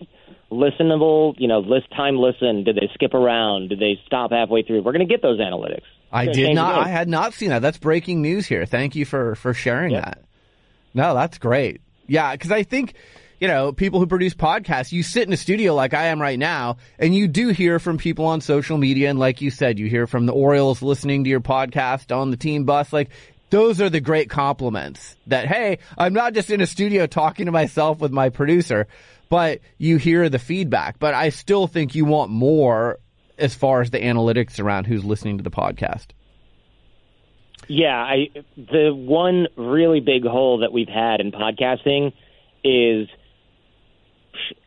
[0.51, 2.65] listenable, you know, list time listen.
[2.65, 3.69] Did they skip around?
[3.69, 4.83] Did they stop halfway through?
[4.83, 5.85] We're going to get those analytics.
[6.13, 6.87] I did not.
[6.87, 7.63] I had not seen that.
[7.63, 8.65] That's breaking news here.
[8.65, 10.05] Thank you for for sharing yep.
[10.05, 10.25] that.
[10.95, 11.81] No, that's great.
[12.07, 12.95] Yeah, because I think
[13.41, 16.39] you know, people who produce podcasts, you sit in a studio like I am right
[16.39, 19.11] now, and you do hear from people on social media.
[19.11, 22.37] And like you said, you hear from the Orioles listening to your podcast on the
[22.37, 22.93] team bus.
[22.93, 23.11] Like,
[23.51, 27.53] those are the great compliments that, hey, I'm not just in a studio talking to
[27.53, 28.87] myself with my producer,
[29.29, 30.99] but you hear the feedback.
[30.99, 32.99] But I still think you want more
[33.39, 36.07] as far as the analytics around who's listening to the podcast.
[37.69, 42.13] Yeah, I the one really big hole that we've had in podcasting
[42.63, 43.09] is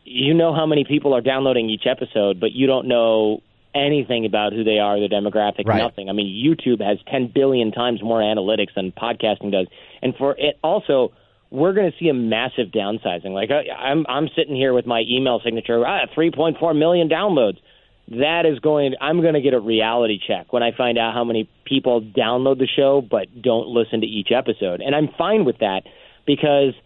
[0.04, 3.42] you know how many people are downloading each episode, but you don't know
[3.74, 5.78] anything about who they are, their demographic, right.
[5.78, 6.10] nothing.
[6.10, 9.68] I mean, YouTube has 10 billion times more analytics than podcasting does.
[10.02, 11.14] And for it also,
[11.52, 13.32] we're going to see a massive downsizing.
[13.32, 17.58] Like I'm I'm sitting here with my email signature, ah, 3.4 million downloads.
[18.10, 21.24] That is going I'm going to get a reality check when I find out how
[21.24, 24.82] many people download the show but don't listen to each episode.
[24.82, 25.82] And I'm fine with that
[26.26, 26.74] because–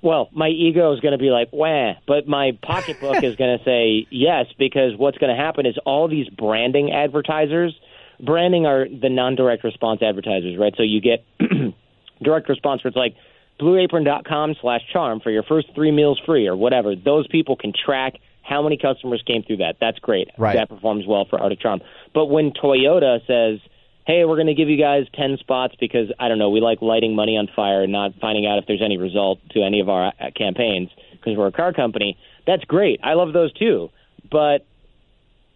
[0.00, 3.64] well, my ego is going to be like, wah, but my pocketbook is going to
[3.64, 7.74] say yes because what's going to happen is all these branding advertisers,
[8.20, 10.74] branding are the non-direct response advertisers, right?
[10.76, 11.24] So you get
[12.22, 13.16] direct response where it's like
[13.60, 16.94] blueapron.com slash charm for your first three meals free or whatever.
[16.94, 19.76] Those people can track how many customers came through that.
[19.80, 20.28] That's great.
[20.38, 20.56] Right.
[20.56, 21.80] That performs well for Art of Charm.
[22.14, 23.60] But when Toyota says–
[24.08, 26.80] hey, we're going to give you guys 10 spots because, I don't know, we like
[26.80, 29.90] lighting money on fire and not finding out if there's any result to any of
[29.90, 32.16] our uh, campaigns because we're a car company.
[32.46, 33.00] That's great.
[33.04, 33.90] I love those too.
[34.30, 34.64] But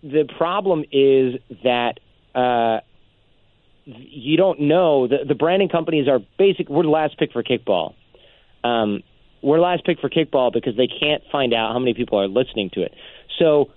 [0.03, 1.95] the problem is that
[2.35, 2.81] uh,
[3.87, 5.09] you don't know.
[5.09, 6.69] The, the branding companies are basic.
[6.69, 7.95] We're the last pick for kickball.
[8.63, 9.03] Um,
[9.43, 12.69] we're last pick for kickball because they can't find out how many people are listening
[12.75, 12.93] to it.
[13.39, 13.71] So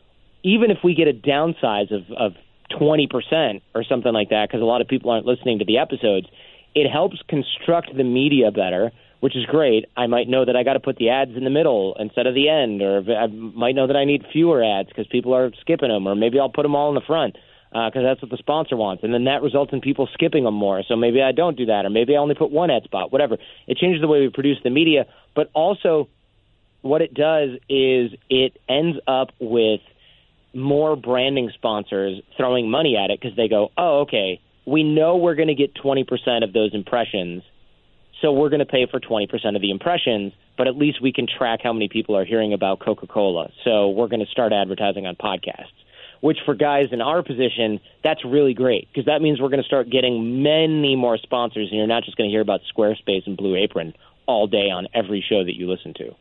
[0.43, 2.33] even if we get a downsize of, of
[2.79, 6.27] 20% or something like that because a lot of people aren't listening to the episodes.
[6.73, 9.85] It helps construct the media better, which is great.
[9.95, 12.35] I might know that I got to put the ads in the middle instead of
[12.35, 15.89] the end, or I might know that I need fewer ads because people are skipping
[15.89, 17.38] them, or maybe I'll put them all in the front
[17.71, 20.53] because uh, that's what the sponsor wants, and then that results in people skipping them
[20.53, 20.83] more.
[20.88, 23.38] So maybe I don't do that, or maybe I only put one ad spot, whatever.
[23.67, 26.07] It changes the way we produce the media, but also
[26.81, 29.81] what it does is it ends up with–
[30.55, 35.35] more branding sponsors throwing money at it because they go, oh, okay, we know we're
[35.35, 37.43] going to get 20% of those impressions,
[38.21, 41.27] so we're going to pay for 20% of the impressions, but at least we can
[41.27, 43.49] track how many people are hearing about Coca Cola.
[43.63, 45.75] So we're going to start advertising on podcasts.
[46.21, 49.67] Which for guys in our position, that's really great because that means we're going to
[49.67, 53.37] start getting many more sponsors, and you're not just going to hear about Squarespace and
[53.37, 53.93] Blue Apron
[54.25, 56.15] all day on every show that you listen to.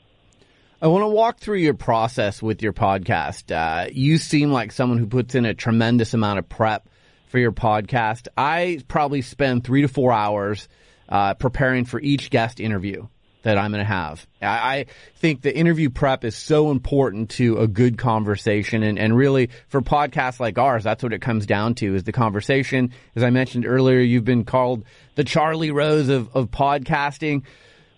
[0.84, 3.50] I want to walk through your process with your podcast.
[3.50, 6.90] Uh, you seem like someone who puts in a tremendous amount of prep
[7.28, 8.28] for your podcast.
[8.36, 10.68] I probably spend three to four hours
[11.08, 13.06] uh, preparing for each guest interview
[13.44, 14.26] that I'm going to have.
[14.42, 14.84] I,
[15.16, 19.80] think the interview prep is so important to a good conversation and, and really for
[19.80, 22.92] podcasts like ours, that's what it comes down to is the conversation.
[23.16, 27.44] As I mentioned earlier, you've been called the Charlie Rose of, of podcasting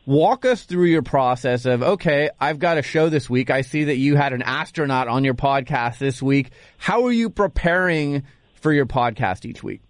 [0.06, 3.50] walk us through your process of okay i've got a show this week.
[3.50, 6.50] I see that you had an astronaut on your podcast this week.
[6.78, 8.22] How are you preparing
[8.54, 9.82] for your podcast each week?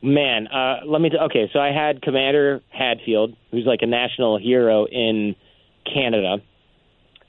[0.00, 4.38] Man uh, let me t- okay so i had commander hadfield who's like a national
[4.38, 5.34] hero in
[5.92, 6.36] canada.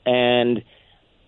[0.06, 0.62] And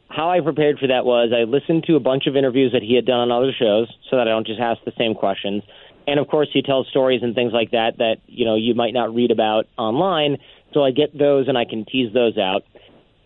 [0.09, 2.95] how i prepared for that was i listened to a bunch of interviews that he
[2.95, 5.63] had done on other shows so that i don't just ask the same questions
[6.11, 8.93] and of course he tells stories and things like that that you know you might
[8.93, 10.39] not read about online.
[10.75, 12.65] So i get those and i can tease those out.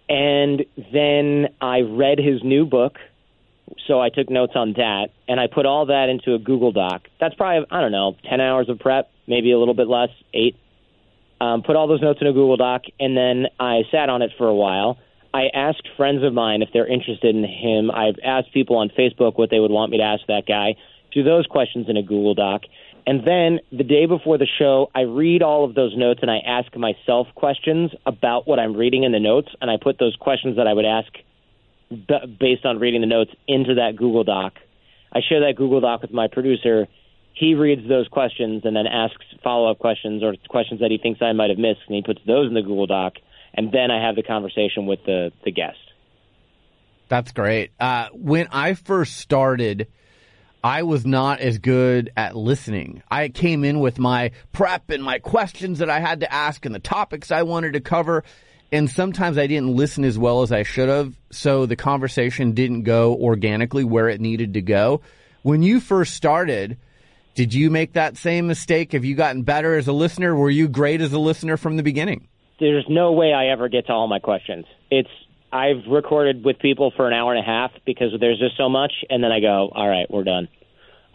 [0.08, 2.96] And then i read his new book.
[3.88, 5.08] So i took notes on that.
[5.26, 7.02] And i put all that into a google doc.
[7.18, 10.54] That's probably i don't know 10 hours of prep maybe a little bit less 8
[11.40, 12.82] um, put all those notes in a google doc.
[13.00, 14.98] And then i sat on it for a while.
[15.32, 17.90] I asked friends of mine if they're interested in him.
[17.90, 20.76] I've asked people on Facebook what they would want me to ask that guy
[21.14, 22.62] do those questions in a Google Doc.
[23.06, 26.38] And then the day before the show, I read all of those notes and I
[26.38, 29.48] ask myself questions about what I'm reading in the notes.
[29.60, 31.12] And I put those questions that I would ask
[31.90, 34.54] b- based on reading the notes into that Google Doc.
[35.12, 36.88] I share that Google Doc with my producer.
[37.34, 41.20] He reads those questions and then asks follow up questions or questions that he thinks
[41.22, 41.80] I might have missed.
[41.86, 43.14] And he puts those in the Google Doc.
[43.54, 45.78] and then I have the conversation with the the guest.
[47.08, 47.70] That's great.
[47.78, 49.88] Uh, when I first started,
[50.64, 53.02] I was not as good at listening.
[53.10, 56.74] I came in with my prep and my questions that I had to ask and
[56.74, 58.24] the topics I wanted to cover.
[58.72, 61.14] And sometimes I didn't listen as well as I should have.
[61.30, 65.02] So the conversation didn't go organically where it needed to go.
[65.42, 66.78] When you first started,
[67.34, 68.92] did you make that same mistake?
[68.92, 70.34] Have you gotten better as a listener?
[70.34, 72.26] Were you great as a listener from the beginning?
[72.58, 74.64] There's no way I ever get to all my questions.
[74.90, 75.10] It's
[75.54, 78.92] I've recorded with people for an hour and a half because there's just so much,
[79.08, 80.48] and then I go, all right, we're done.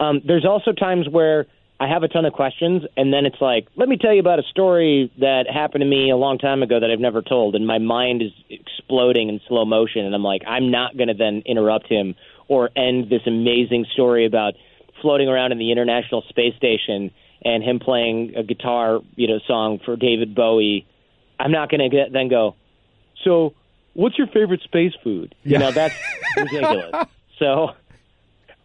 [0.00, 1.44] Um, there's also times where
[1.78, 4.38] I have a ton of questions, and then it's like, let me tell you about
[4.38, 7.66] a story that happened to me a long time ago that I've never told, and
[7.66, 11.42] my mind is exploding in slow motion, and I'm like, I'm not going to then
[11.44, 12.14] interrupt him
[12.48, 14.54] or end this amazing story about
[15.02, 17.10] floating around in the International Space Station
[17.44, 20.86] and him playing a guitar, you know, song for David Bowie.
[21.38, 22.56] I'm not going to then go.
[23.22, 23.54] So
[24.00, 25.34] what's your favorite space food?
[25.44, 25.94] You know, that's
[26.36, 27.06] ridiculous.
[27.38, 27.70] So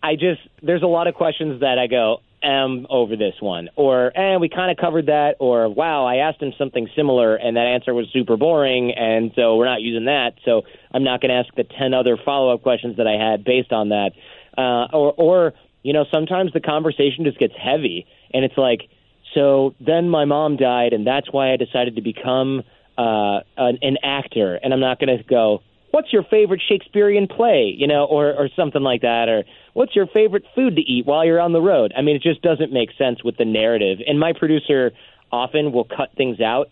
[0.01, 4.11] I just there's a lot of questions that I go am over this one, or
[4.15, 7.57] and eh, we kind of covered that, or wow, I asked him something similar and
[7.57, 10.33] that answer was super boring, and so we're not using that.
[10.43, 13.43] So I'm not going to ask the ten other follow up questions that I had
[13.43, 14.11] based on that,
[14.57, 18.89] uh, or or you know sometimes the conversation just gets heavy, and it's like
[19.33, 22.63] so then my mom died, and that's why I decided to become
[22.97, 25.61] uh, an, an actor, and I'm not going to go.
[25.91, 27.73] What's your favorite Shakespearean play?
[27.77, 31.25] You know, or or something like that, or what's your favorite food to eat while
[31.25, 31.93] you're on the road?
[31.97, 33.99] I mean, it just doesn't make sense with the narrative.
[34.05, 34.91] And my producer
[35.31, 36.69] often will cut things out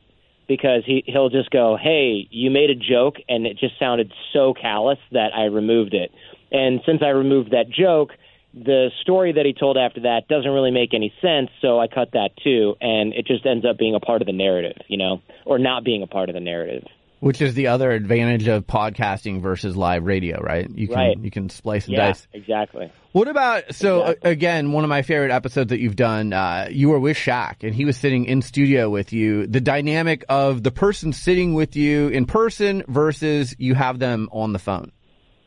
[0.47, 4.53] because he he'll just go, "Hey, you made a joke and it just sounded so
[4.53, 6.12] callous that I removed it."
[6.51, 8.12] And since I removed that joke,
[8.54, 12.12] the story that he told after that doesn't really make any sense, so I cut
[12.13, 15.22] that too, and it just ends up being a part of the narrative, you know,
[15.46, 16.84] or not being a part of the narrative.
[17.20, 20.70] Which is the other advantage of podcasting versus live radio, right?
[20.70, 21.18] You can right.
[21.18, 22.28] you can splice and yeah, dice.
[22.34, 22.92] Exactly.
[23.13, 24.32] What about so Exactly.
[24.32, 27.74] again, one of my favorite episodes that you've done, uh, you were with Shaq and
[27.74, 29.48] he was sitting in studio with you.
[29.48, 34.52] The dynamic of the person sitting with you in person versus you have them on
[34.52, 34.92] the phone.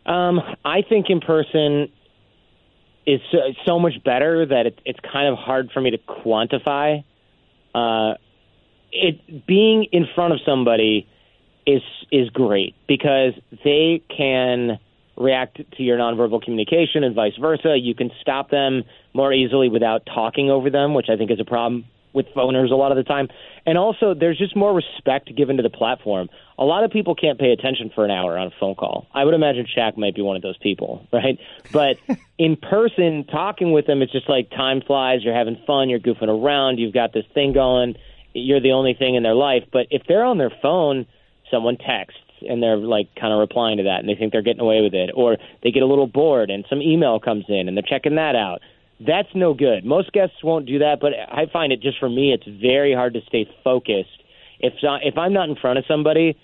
[0.07, 1.93] Um, I think in person
[3.07, 7.05] is so, so much better that it, it's kind of hard for me to quantify.
[7.75, 8.15] Uh,
[8.93, 11.09] it being in front of somebody
[11.67, 13.33] is is great because
[13.65, 14.79] they can
[15.17, 17.77] react to your nonverbal communication and vice versa.
[17.79, 21.45] You can stop them more easily without talking over them, which I think is a
[21.45, 23.29] problem with phoners a lot of the time.
[23.67, 26.29] And also, there's just more respect given to the platform.
[26.59, 29.07] A lot of people can't pay attention for an hour on a phone call.
[29.13, 31.39] I would imagine Shaq might be one of those people, right?
[31.73, 31.99] But
[32.39, 35.23] in person, talking with them, it's just like time flies.
[35.23, 35.91] You're having fun.
[35.91, 36.79] You're goofing around.
[36.79, 37.95] You've got this thing going.
[38.33, 39.65] You're the only thing in their life.
[39.71, 41.07] But if they're on their phone,
[41.51, 44.61] someone texts and they're like kind of replying to that and they think they're getting
[44.61, 47.77] away with it or they get a little bored and some email comes in and
[47.77, 48.61] they're checking that out
[49.01, 49.85] that's no good.
[49.85, 53.15] Most guests won't do that but i find it just for me it's very hard
[53.15, 54.23] to stay focused.
[54.61, 56.39] If if i'm not in front of somebody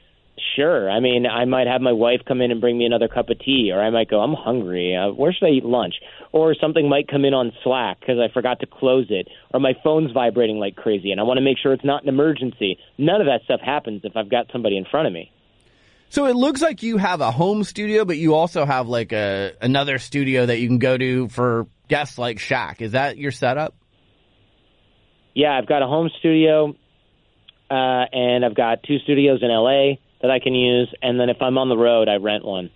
[0.56, 0.90] sure.
[0.90, 3.38] I mean i might have my wife come in and bring me another cup of
[3.38, 4.94] tea or i might go i'm hungry.
[4.96, 5.94] Uh, where should i eat lunch?
[6.32, 9.74] Or something might come in on slack because i forgot to close it or my
[9.82, 12.78] phone's vibrating like crazy and i want to make sure it's not an emergency.
[12.98, 15.30] None of that stuff happens if i've got somebody in front of me.
[16.12, 19.54] So it looks like you have a home studio, but you also have like a
[19.62, 22.80] another studio that you can go to for guests like Shaq.
[22.80, 23.74] Is that your setup?
[25.34, 26.74] yeah, I've got a home studio,
[27.70, 31.38] uh, and I've got two studios in LA that I can use, and then if
[31.40, 32.70] I'm on the road, I rent one.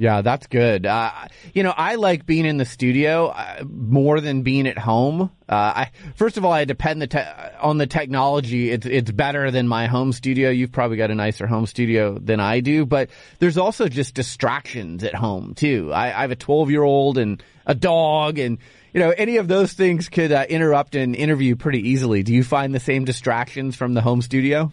[0.00, 0.86] Yeah, that's good.
[0.86, 1.10] Uh,
[1.52, 5.30] you know, I like being in the studio uh, more than being at home.
[5.46, 8.70] Uh, I first of all, I depend the te- on the technology.
[8.70, 10.48] It's it's better than my home studio.
[10.48, 13.10] You've probably got a nicer home studio than I do, but
[13.40, 15.92] there's also just distractions at home too.
[15.92, 18.56] I, I have a 12 year old and a dog, and
[18.94, 22.22] you know, any of those things could uh, interrupt an interview pretty easily.
[22.22, 24.72] Do you find the same distractions from the home studio?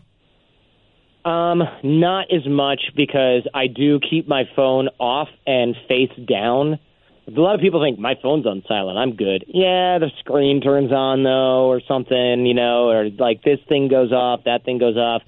[1.27, 6.79] Um, not as much because I do keep my phone off and face down.
[7.27, 8.97] A lot of people think my phone's on silent.
[8.97, 9.43] I'm good.
[9.49, 14.13] Yeah, the screen turns on though, or something, you know, or like this thing goes
[14.13, 15.21] off, that thing goes off.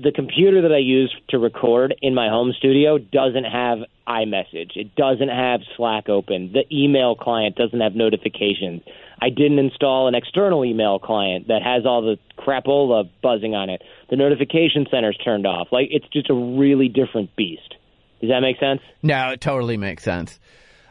[0.00, 4.76] The computer that I use to record in my home studio doesn't have iMessage.
[4.76, 6.52] It doesn't have Slack open.
[6.52, 8.82] The email client doesn't have notifications.
[9.24, 13.80] I didn't install an external email client that has all the crapola buzzing on it.
[14.10, 15.68] The notification center's turned off.
[15.72, 17.74] Like it's just a really different beast.
[18.20, 18.82] Does that make sense?
[19.02, 20.38] No, it totally makes sense.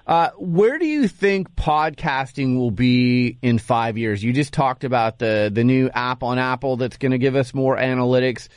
[0.07, 4.23] Uh, where do you think podcasting will be in five years?
[4.23, 7.53] You just talked about the the new app on Apple that's going to give us
[7.53, 8.47] more analytics.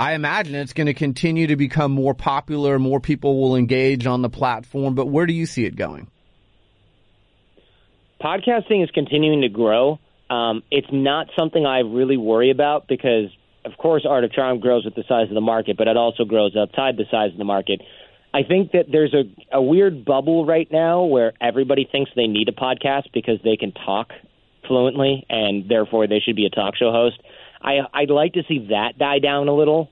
[0.00, 4.20] I imagine it's going to continue to become more popular, more people will engage on
[4.20, 6.08] the platform, but where do you see it going?
[8.22, 9.98] Podcasting is continuing to grow.
[10.30, 13.30] Um, it's not something I really worry about because,
[13.64, 16.24] of course, Art of Charm grows with the size of the market, but it also
[16.24, 17.80] grows outside the size of the market.
[18.32, 19.24] I think that there's a,
[19.56, 23.72] a weird bubble right now where everybody thinks they need a podcast because they can
[23.72, 24.10] talk
[24.68, 27.20] fluently and therefore they should be a talk show host.
[27.60, 29.90] I I'd like to see that die down a little,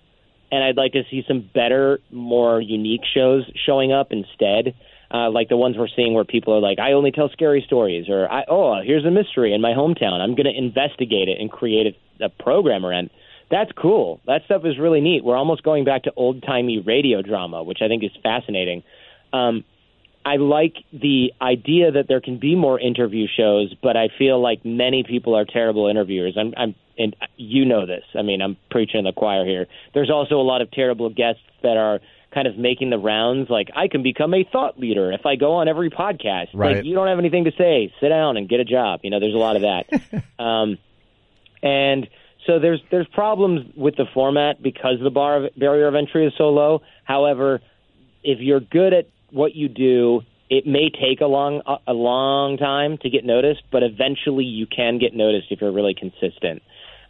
[0.53, 4.74] and I'd like to see some better, more unique shows showing up instead.
[5.12, 8.08] Uh, like the ones we're seeing where people are like, I only tell scary stories,
[8.08, 10.20] or I, oh, here's a mystery in my hometown.
[10.20, 13.11] I'm going to investigate it and create a, a program around.
[13.50, 14.20] That's cool.
[14.26, 15.24] That stuff is really neat.
[15.24, 18.84] We're almost going back to old timey radio drama, which I think is fascinating.
[19.32, 19.64] Um,
[20.24, 24.64] I like the idea that there can be more interview shows, but I feel like
[24.64, 26.36] many people are terrible interviewers.
[26.38, 28.04] I'm, I'm and you know this.
[28.14, 29.66] I mean, I'm preaching in the choir here.
[29.94, 32.00] There's also a lot of terrible guests that are
[32.33, 33.51] kind of making the rounds.
[33.51, 36.49] Like, I can become a thought leader if I go on every podcast.
[36.55, 36.76] Right.
[36.76, 37.93] Like, you don't have anything to say.
[38.01, 39.01] Sit down and get a job.
[39.03, 40.24] You know, there's a lot of that.
[40.43, 40.78] um,
[41.62, 42.09] and
[42.47, 46.33] so there's there's problems with the format because the bar of, barrier of entry is
[46.39, 46.83] so low.
[47.05, 47.61] However,
[48.22, 52.99] if you're good at what you do, it may take a long a long time
[52.99, 56.62] to get noticed, but eventually you can get noticed if you're really consistent.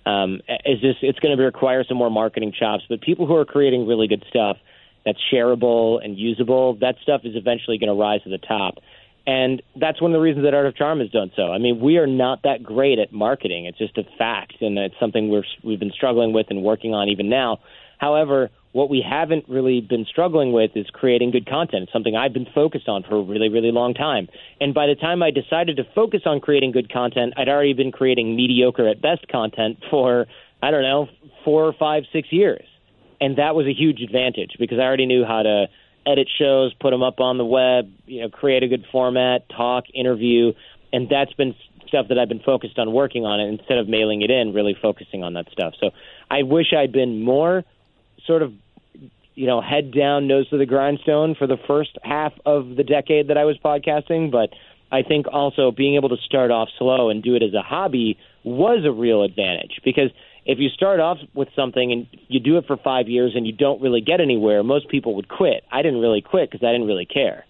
[0.05, 3.45] Um, it's just it's going to require some more marketing chops, but people who are
[3.45, 4.57] creating really good stuff
[5.05, 8.75] that's shareable and usable, that stuff is eventually going to rise to the top.
[9.27, 11.53] And that's one of the reasons that Art of Charm has done so.
[11.53, 13.67] I mean, we are not that great at marketing.
[13.67, 17.09] It's just a fact, and it's something we're, we've been struggling with and working on
[17.09, 17.59] even now.
[17.99, 21.85] However, what we haven't really been struggling with is creating good content.
[21.85, 24.29] It's something I've been focused on for a really, really long time.
[24.61, 27.93] And by the time I decided to focus on creating good content, I'd already been
[27.93, 30.27] creating mediocre at best content for,
[30.63, 31.09] I don't know,
[31.45, 32.65] four or five, six years.
[33.21, 35.67] And that was a huge advantage because I already knew how to
[36.07, 39.85] edit shows, put them up on the web, you know, create a good format, talk,
[39.95, 40.53] interview.
[40.93, 41.55] And that's been
[41.87, 44.77] stuff that I've been focused on working on it instead of mailing it in, really
[44.81, 45.75] focusing on that stuff.
[45.81, 45.91] So
[46.31, 47.65] I wish I'd been more
[48.27, 48.53] sort of
[49.35, 53.29] you know head down nose to the grindstone for the first half of the decade
[53.29, 54.51] that I was podcasting but
[54.93, 58.19] I think also being able to start off slow and do it as a hobby
[58.45, 60.11] was a real advantage because
[60.47, 63.53] if you start off with something and you do it for 5 years and you
[63.53, 66.87] don't really get anywhere most people would quit I didn't really quit because I didn't
[66.87, 67.45] really care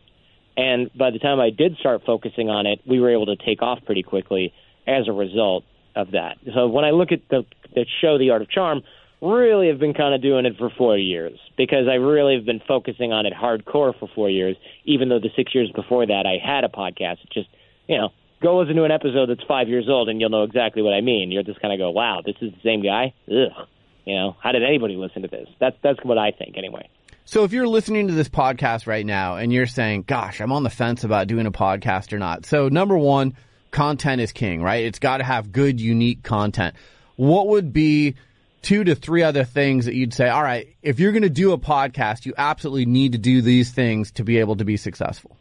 [0.56, 3.62] and by the time I did start focusing on it we were able to take
[3.62, 4.52] off pretty quickly
[4.86, 5.64] as a result
[5.94, 8.82] of that so when I look at the the show The Art of Charm
[9.22, 12.62] really have been kind of doing it for four years because I really have been
[12.66, 16.38] focusing on it hardcore for four years, even though the six years before that I
[16.44, 17.22] had a podcast.
[17.24, 17.48] It just,
[17.86, 18.10] you know,
[18.42, 21.00] go listen to an episode that's five years old and you'll know exactly what I
[21.00, 21.30] mean.
[21.30, 23.14] You'll just kind of go, wow, this is the same guy?
[23.28, 23.66] Ugh.
[24.06, 25.48] You know, how did anybody listen to this?
[25.60, 26.88] That's, that's what I think anyway.
[27.26, 30.62] So if you're listening to this podcast right now and you're saying, gosh, I'm on
[30.62, 32.46] the fence about doing a podcast or not.
[32.46, 33.34] So number one,
[33.70, 34.84] content is king, right?
[34.84, 36.74] It's got to have good, unique content.
[37.16, 38.16] What would be
[38.62, 41.52] two to three other things that you'd say, all right, if you're going to do
[41.52, 45.36] a podcast, you absolutely need to do these things to be able to be successful?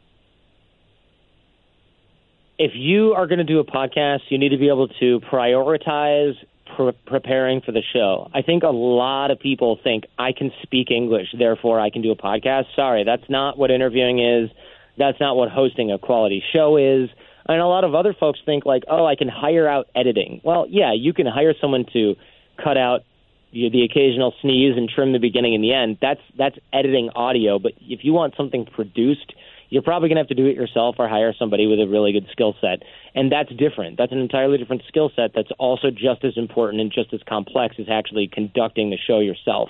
[2.60, 6.34] If you are going to do a podcast, you need to be able to prioritize
[6.76, 8.30] pre- preparing for the show.
[8.34, 12.12] I think a lot of people think I can speak English, therefore I can do
[12.12, 12.66] a podcast.
[12.76, 14.49] Sorry, that's not what interviewing is.
[14.97, 17.10] That's not what hosting a quality show is.
[17.47, 20.41] And a lot of other folks think like, oh, I can hire out editing.
[20.43, 22.16] Well, yeah, you can hire someone to
[22.62, 23.05] cut out
[23.53, 25.97] the, the occasional sneeze and trim the beginning and the end.
[26.01, 27.57] That's that's editing audio.
[27.57, 29.34] But if you want something produced,
[29.70, 32.12] you're probably going to have to do it yourself or hire somebody with a really
[32.12, 32.84] good skill set.
[33.16, 33.98] And that's different.
[33.98, 37.76] That's an entirely different skill set that's also just as important and just as complex
[37.80, 39.70] as actually conducting the show yourself.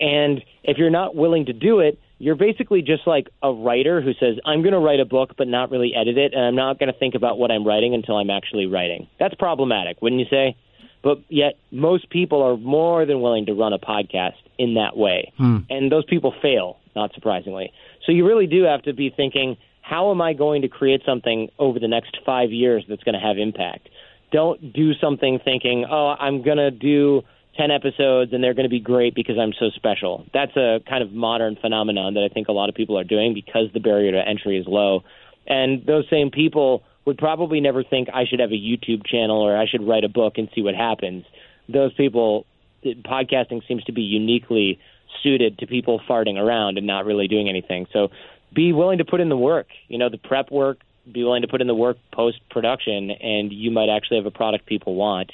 [0.00, 4.12] And if you're not willing to do it, you're basically just like a writer who
[4.14, 6.78] says, I'm going to write a book, but not really edit it, and I'm not
[6.78, 9.08] going to think about what I'm writing until I'm actually writing.
[9.18, 10.56] That's problematic, wouldn't you say?
[11.02, 15.32] But yet, most people are more than willing to run a podcast in that way.
[15.36, 15.58] Hmm.
[15.68, 17.72] And those people fail, not surprisingly.
[18.04, 21.48] So you really do have to be thinking, how am I going to create something
[21.58, 23.88] over the next five years that's going to have impact?
[24.32, 27.22] Don't do something thinking, oh, I'm going to do
[27.56, 30.24] 10 episodes and they're going to be great because I'm so special.
[30.32, 33.34] That's a kind of modern phenomenon that I think a lot of people are doing
[33.34, 35.04] because the barrier to entry is low.
[35.46, 39.56] And those same people would probably never think I should have a YouTube channel or
[39.56, 41.24] I should write a book and see what happens.
[41.68, 42.46] Those people,
[42.84, 44.78] podcasting seems to be uniquely
[45.22, 47.86] suited to people farting around and not really doing anything.
[47.92, 48.08] So
[48.54, 50.78] be willing to put in the work, you know, the prep work,
[51.10, 54.30] be willing to put in the work post production, and you might actually have a
[54.30, 55.32] product people want.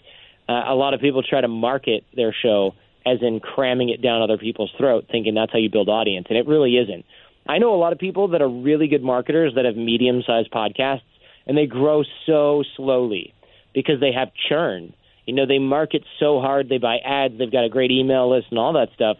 [0.48, 2.74] Uh, a lot of people try to market their show
[3.04, 6.26] as in cramming it down other people's throat, thinking that's how you build audience.
[6.28, 7.04] And it really isn't.
[7.46, 10.50] I know a lot of people that are really good marketers that have medium sized
[10.50, 11.02] podcasts
[11.46, 13.34] and they grow so slowly
[13.74, 14.92] because they have churn.
[15.24, 18.48] You know, they market so hard, they buy ads, they've got a great email list
[18.50, 19.16] and all that stuff,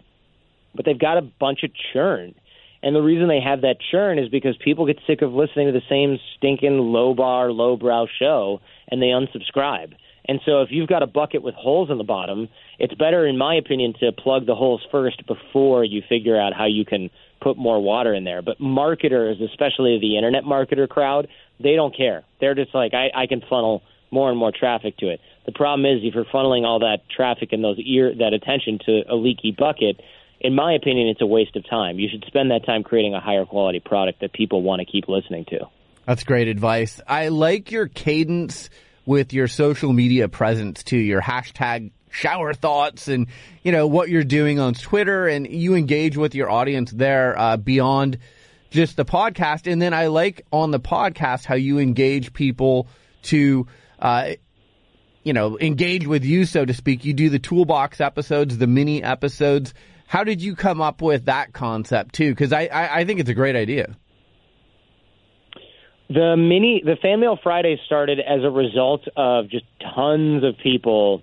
[0.75, 2.35] but they've got a bunch of churn.
[2.81, 5.73] And the reason they have that churn is because people get sick of listening to
[5.73, 9.93] the same stinking low bar, low brow show and they unsubscribe.
[10.25, 13.37] And so if you've got a bucket with holes in the bottom, it's better, in
[13.37, 17.09] my opinion, to plug the holes first before you figure out how you can
[17.41, 18.41] put more water in there.
[18.41, 21.27] But marketers, especially the internet marketer crowd,
[21.59, 22.23] they don't care.
[22.39, 25.19] They're just like, I, I can funnel more and more traffic to it.
[25.45, 29.01] The problem is if you're funneling all that traffic and those ear that attention to
[29.09, 29.99] a leaky bucket,
[30.41, 31.99] in my opinion, it's a waste of time.
[31.99, 35.07] You should spend that time creating a higher quality product that people want to keep
[35.07, 35.67] listening to.
[36.05, 37.01] That's great advice.
[37.07, 38.69] I like your cadence
[39.05, 43.27] with your social media presence too, your hashtag shower thoughts and,
[43.63, 47.57] you know, what you're doing on Twitter and you engage with your audience there, uh,
[47.57, 48.17] beyond
[48.69, 49.71] just the podcast.
[49.71, 52.87] And then I like on the podcast how you engage people
[53.23, 53.67] to,
[53.99, 54.31] uh,
[55.23, 57.05] you know, engage with you, so to speak.
[57.05, 59.73] You do the toolbox episodes, the mini episodes.
[60.09, 62.31] How did you come up with that concept too?
[62.31, 63.95] Because I, I, I think it's a great idea.
[66.09, 71.21] The mini, the Fan Mail Friday started as a result of just tons of people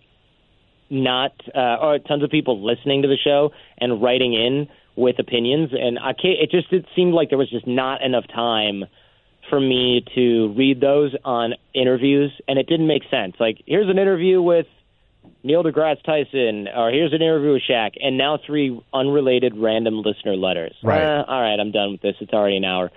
[0.89, 5.71] not, uh, or tons of people listening to the show and writing in with opinions,
[5.73, 8.85] and I can't, it just it seemed like there was just not enough time
[9.51, 13.35] for me to read those on interviews, and it didn't make sense.
[13.41, 14.67] Like, here's an interview with
[15.43, 20.37] Neil deGrasse Tyson, or here's an interview with Shaq, and now three unrelated random listener
[20.37, 20.75] letters.
[20.83, 21.03] Right.
[21.03, 22.17] Eh, all right, I'm done with this.
[22.21, 22.91] It's already an hour.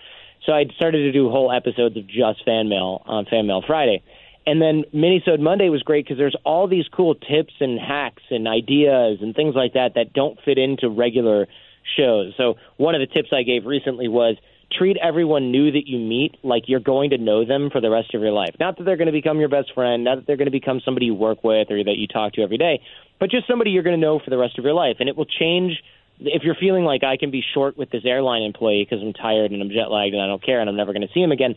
[0.45, 4.03] So I started to do whole episodes of just fan mail on Fan Mail Friday.
[4.45, 8.47] And then Minisode Monday was great because there's all these cool tips and hacks and
[8.47, 11.47] ideas and things like that that don't fit into regular
[11.95, 12.33] shows.
[12.37, 14.37] So one of the tips I gave recently was
[14.71, 18.13] treat everyone new that you meet like you're going to know them for the rest
[18.13, 18.55] of your life.
[18.59, 20.81] Not that they're going to become your best friend, not that they're going to become
[20.83, 22.81] somebody you work with or that you talk to every day,
[23.19, 24.97] but just somebody you're going to know for the rest of your life.
[24.99, 25.81] And it will change
[26.19, 29.51] if you're feeling like I can be short with this airline employee because I'm tired
[29.51, 31.31] and I'm jet lagged and I don't care and I'm never going to see him
[31.31, 31.55] again,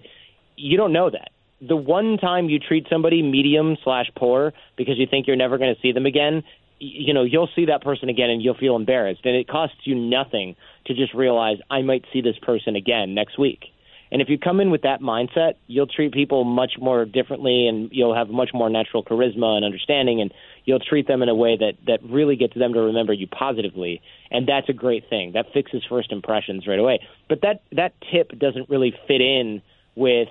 [0.57, 1.31] you don't know that.
[1.61, 5.75] The one time you treat somebody medium slash poor because you think you're never going
[5.75, 6.43] to see them again,
[6.79, 9.21] you know, you'll see that person again and you'll feel embarrassed.
[9.25, 10.57] And it costs you nothing
[10.87, 13.65] to just realize I might see this person again next week.
[14.13, 17.89] And if you come in with that mindset, you'll treat people much more differently and
[17.93, 20.35] you'll have much more natural charisma and understanding and
[20.67, 24.03] you'll treat them in a way that, that really gets them to remember you positively.
[24.31, 25.33] And that's a great thing.
[25.33, 27.01] That fixes first impressions right away.
[27.31, 29.63] But that, that tip doesn't really fit in
[29.95, 30.29] with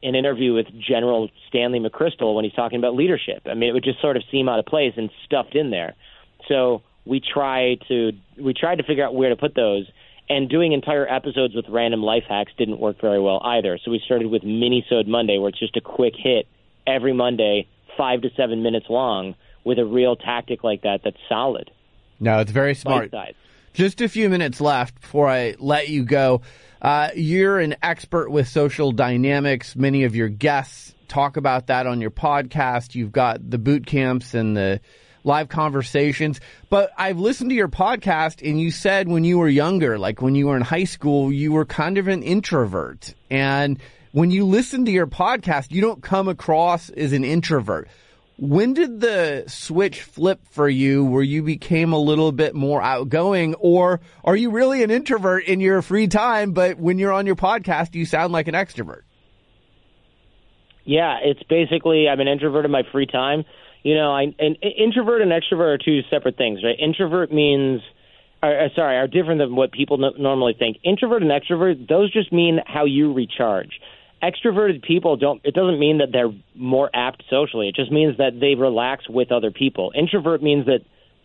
[0.00, 3.42] an interview with General Stanley McChrystal when he's talking about leadership.
[3.46, 5.96] I mean, it would just sort of seem out of place and stuffed in there.
[6.46, 9.86] So we try to we tried to figure out where to put those.
[10.30, 13.78] And doing entire episodes with random life hacks didn't work very well either.
[13.82, 16.46] So we started with Minisode Monday, where it's just a quick hit
[16.86, 21.70] every Monday, five to seven minutes long, with a real tactic like that that's solid.
[22.20, 23.10] No, it's very smart.
[23.72, 26.42] Just a few minutes left before I let you go.
[26.82, 29.76] Uh, you're an expert with social dynamics.
[29.76, 32.94] Many of your guests talk about that on your podcast.
[32.94, 34.80] You've got the boot camps and the
[35.24, 36.40] live conversations.
[36.70, 40.34] But I've listened to your podcast and you said when you were younger, like when
[40.34, 43.14] you were in high school, you were kind of an introvert.
[43.30, 43.78] And
[44.12, 47.88] when you listen to your podcast, you don't come across as an introvert.
[48.40, 53.54] When did the switch flip for you where you became a little bit more outgoing
[53.54, 57.34] or are you really an introvert in your free time, but when you're on your
[57.34, 59.02] podcast, you sound like an extrovert?
[60.84, 63.44] Yeah, it's basically I'm an introvert in my free time.
[63.88, 66.78] You know, I an introvert and extrovert are two separate things, right?
[66.78, 67.80] Introvert means
[68.42, 70.76] are, sorry, are different than what people no- normally think.
[70.84, 73.80] Introvert and extrovert, those just mean how you recharge.
[74.22, 77.66] Extroverted people don't it doesn't mean that they're more apt socially.
[77.66, 79.90] It just means that they relax with other people.
[79.94, 80.80] Introvert means that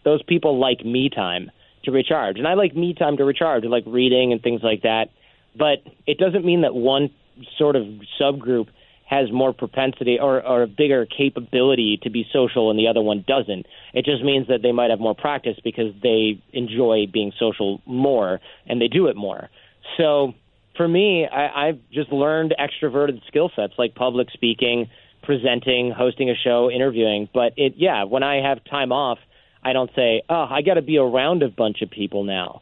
[0.05, 1.51] those people like me time
[1.83, 2.37] to recharge.
[2.37, 5.09] And i like me time to recharge like reading and things like that.
[5.53, 7.09] But it doesn't mean that one
[7.57, 7.83] sort of
[8.17, 8.67] subgroup
[9.05, 13.23] has more propensity or, or a bigger capability to be social and the other one
[13.27, 13.65] doesn't.
[13.93, 18.39] It just means that they might have more practice because they enjoy being social more
[18.65, 19.49] and they do it more.
[19.97, 20.33] So
[20.75, 24.89] for me, I, I've just learned extroverted skill sets like public speaking,
[25.21, 27.29] presenting, hosting a show, interviewing.
[27.33, 29.19] But it, yeah, when I have time off,
[29.63, 32.61] I don't say, "Oh, I got to be around a bunch of people now."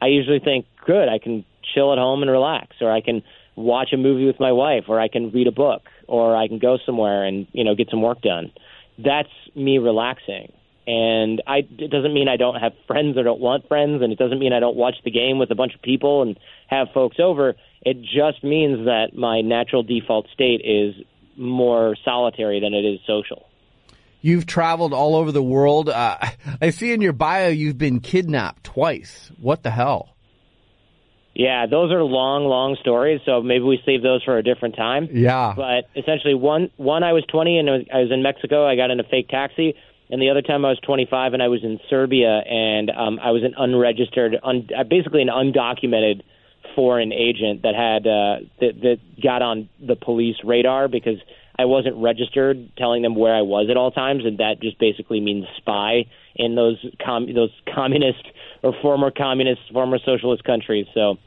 [0.00, 3.22] I usually think, "Good, I can chill at home and relax, or I can
[3.58, 6.58] watch a movie with my wife, or I can read a book, or I can
[6.58, 8.52] go somewhere and you know get some work done."
[8.98, 10.52] That's me relaxing,
[10.86, 14.18] And I, it doesn't mean I don't have friends or don't want friends, and it
[14.18, 17.18] doesn't mean I don't watch the game with a bunch of people and have folks
[17.20, 17.54] over.
[17.82, 20.94] It just means that my natural default state is
[21.36, 23.46] more solitary than it is social.
[24.20, 25.88] You've traveled all over the world.
[25.88, 26.18] Uh,
[26.60, 29.30] I see in your bio you've been kidnapped twice.
[29.38, 30.16] What the hell?
[31.38, 33.20] Yeah, those are long, long stories.
[33.24, 35.08] So maybe we save those for a different time.
[35.12, 35.54] Yeah.
[35.56, 38.66] But essentially, one one I was 20 and I was in Mexico.
[38.66, 39.76] I got in a fake taxi,
[40.10, 43.30] and the other time I was 25 and I was in Serbia, and um, I
[43.30, 46.22] was an unregistered, un, uh, basically an undocumented
[46.74, 51.18] foreign agent that had uh, that, that got on the police radar because
[51.56, 55.20] I wasn't registered, telling them where I was at all times, and that just basically
[55.20, 58.24] means spy in those com- those communist
[58.62, 60.86] or former communist, former socialist countries.
[60.94, 61.18] So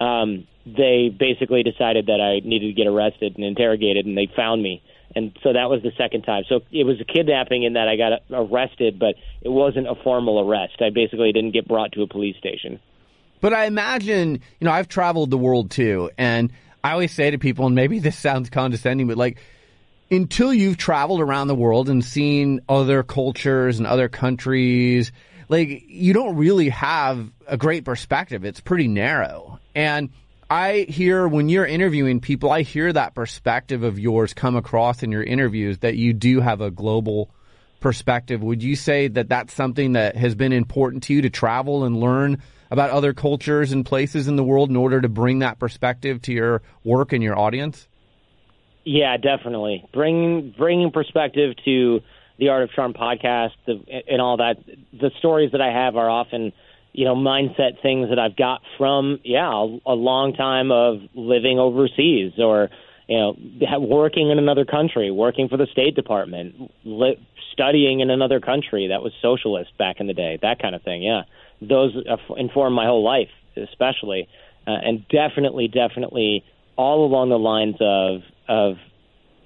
[0.00, 4.62] um, they basically decided that I needed to get arrested and interrogated, and they found
[4.62, 4.82] me.
[5.16, 6.44] And so that was the second time.
[6.48, 10.40] So it was a kidnapping in that I got arrested, but it wasn't a formal
[10.40, 10.80] arrest.
[10.80, 12.78] I basically didn't get brought to a police station.
[13.40, 16.52] But I imagine, you know, I've traveled the world too, and
[16.84, 19.38] I always say to people, and maybe this sounds condescending, but like,
[20.10, 25.12] until you've traveled around the world and seen other cultures and other countries,
[25.48, 28.44] like you don't really have a great perspective.
[28.44, 29.58] It's pretty narrow.
[29.74, 30.10] And
[30.50, 35.12] I hear when you're interviewing people, I hear that perspective of yours come across in
[35.12, 37.30] your interviews that you do have a global
[37.80, 38.42] perspective.
[38.42, 42.00] Would you say that that's something that has been important to you to travel and
[42.00, 46.20] learn about other cultures and places in the world in order to bring that perspective
[46.22, 47.86] to your work and your audience?
[48.84, 49.84] Yeah, definitely.
[49.92, 52.00] Bringing bringing perspective to
[52.38, 54.56] the Art of Charm podcast the, and all that.
[54.92, 56.52] The stories that I have are often,
[56.92, 61.58] you know, mindset things that I've got from yeah a, a long time of living
[61.58, 62.70] overseas or
[63.08, 67.18] you know working in another country, working for the State Department, li-
[67.52, 71.02] studying in another country that was socialist back in the day, that kind of thing.
[71.02, 71.22] Yeah,
[71.60, 71.96] those
[72.36, 74.28] inform my whole life, especially,
[74.66, 76.44] uh, and definitely, definitely
[76.76, 78.76] all along the lines of of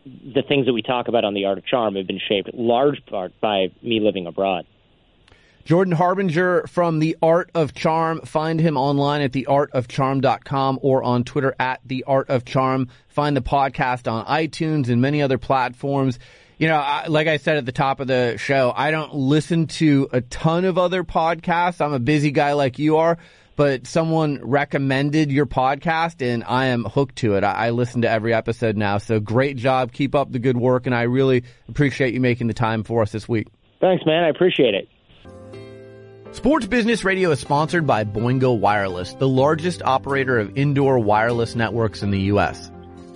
[0.05, 3.05] the things that we talk about on the art of charm have been shaped large
[3.07, 4.67] part by me living abroad.
[5.65, 8.21] Jordan Harbinger from The Art of Charm.
[8.23, 12.89] Find him online at theartofcharm.com or on Twitter at The Art of Charm.
[13.07, 16.19] Find the podcast on iTunes and many other platforms.
[16.59, 19.69] You know, I, like I said at the top of the show, I don't listen
[19.69, 21.81] to a ton of other podcasts.
[21.81, 23.19] I'm a busy guy like you are,
[23.57, 27.45] but someone recommended your podcast and I am hooked to it.
[27.45, 28.99] I, I listen to every episode now.
[28.99, 29.93] So great job.
[29.93, 30.87] Keep up the good work.
[30.87, 33.49] And I really appreciate you making the time for us this week.
[33.81, 34.25] Thanks, man.
[34.25, 34.89] I appreciate it.
[36.35, 42.03] Sports Business Radio is sponsored by Boingo Wireless, the largest operator of indoor wireless networks
[42.03, 42.72] in the U.S.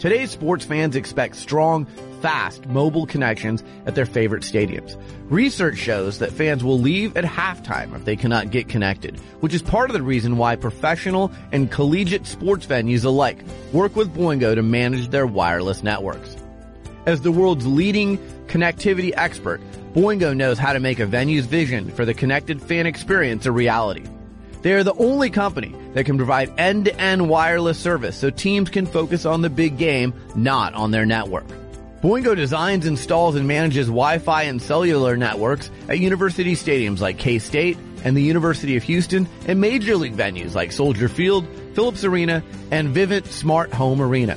[0.07, 1.85] Today's sports fans expect strong,
[2.23, 4.97] fast mobile connections at their favorite stadiums.
[5.29, 9.63] Research shows that fans will leave at halftime if they cannot get connected, which is
[9.63, 13.43] part of the reason why professional and collegiate sports venues alike
[13.73, 16.37] work with Boingo to manage their wireless networks.
[17.05, 19.61] As the world's leading connectivity expert,
[19.93, 24.05] Boingo knows how to make a venue's vision for the connected fan experience a reality.
[24.67, 29.25] They are the only company that can provide end-to-end wireless service so teams can focus
[29.25, 31.47] on the big game, not on their network.
[32.03, 38.17] Boingo designs, installs, and manages Wi-Fi and cellular networks at university stadiums like K-State and
[38.17, 42.43] the University of Houston and major league venues like Soldier Field, Phillips Arena,
[42.73, 44.37] and Vivint Smart Home Arena.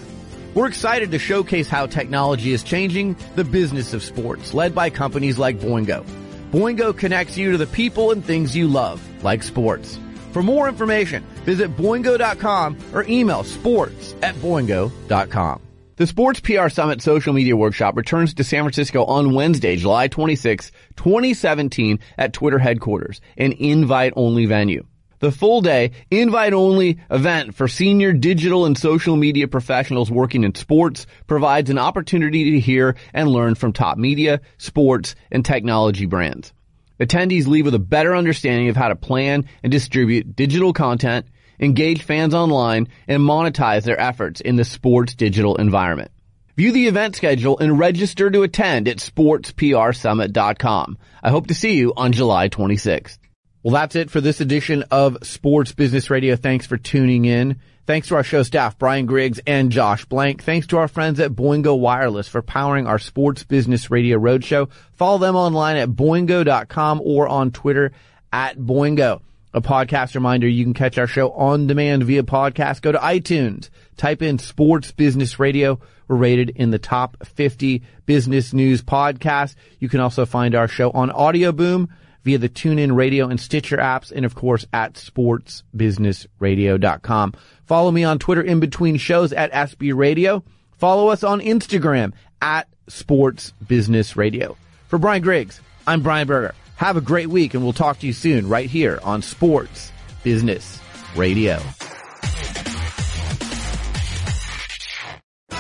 [0.54, 5.40] We're excited to showcase how technology is changing the business of sports, led by companies
[5.40, 6.06] like Boingo.
[6.52, 9.98] Boingo connects you to the people and things you love, like sports.
[10.40, 15.62] For more information, visit boingo.com or email sports at boingo.com.
[15.98, 20.72] The Sports PR Summit Social Media Workshop returns to San Francisco on Wednesday, July 26,
[20.96, 24.86] 2017 at Twitter headquarters, an invite only venue.
[25.20, 30.56] The full day, invite only event for senior digital and social media professionals working in
[30.56, 36.54] sports provides an opportunity to hear and learn from top media, sports, and technology brands.
[37.00, 41.28] Attendees leave with a better understanding of how to plan and distribute digital content,
[41.60, 46.12] engage fans online, and monetize their efforts in the sports digital environment.
[46.58, 50.98] View the event schedule and register to attend at sportsprsummit.com.
[51.24, 53.18] I hope to see you on July 26th.
[53.64, 56.36] Well, that's it for this edition of Sports Business Radio.
[56.36, 57.60] Thanks for tuning in.
[57.90, 60.44] Thanks to our show staff, Brian Griggs and Josh Blank.
[60.44, 64.70] Thanks to our friends at Boingo Wireless for powering our Sports Business Radio Roadshow.
[64.94, 67.92] Follow them online at boingo.com or on Twitter
[68.32, 69.22] at Boingo.
[69.56, 72.84] A podcast reminder, you can catch our show on demand via podcast.
[72.84, 75.80] Go to iTunes, type in Sports Business Radio.
[76.08, 79.56] We're rated in the top 50 business news podcasts.
[79.80, 81.90] You can also find our show on Audio Boom
[82.30, 87.34] via the TuneIn Radio and Stitcher apps, and of course at sportsbusinessradio.com.
[87.66, 90.44] Follow me on Twitter in between shows at SB Radio.
[90.78, 94.56] Follow us on Instagram at Sports Business Radio.
[94.90, 96.54] For Brian Griggs, I'm Brian Berger.
[96.76, 99.92] Have a great week and we'll talk to you soon right here on Sports
[100.24, 100.80] Business
[101.16, 101.60] Radio.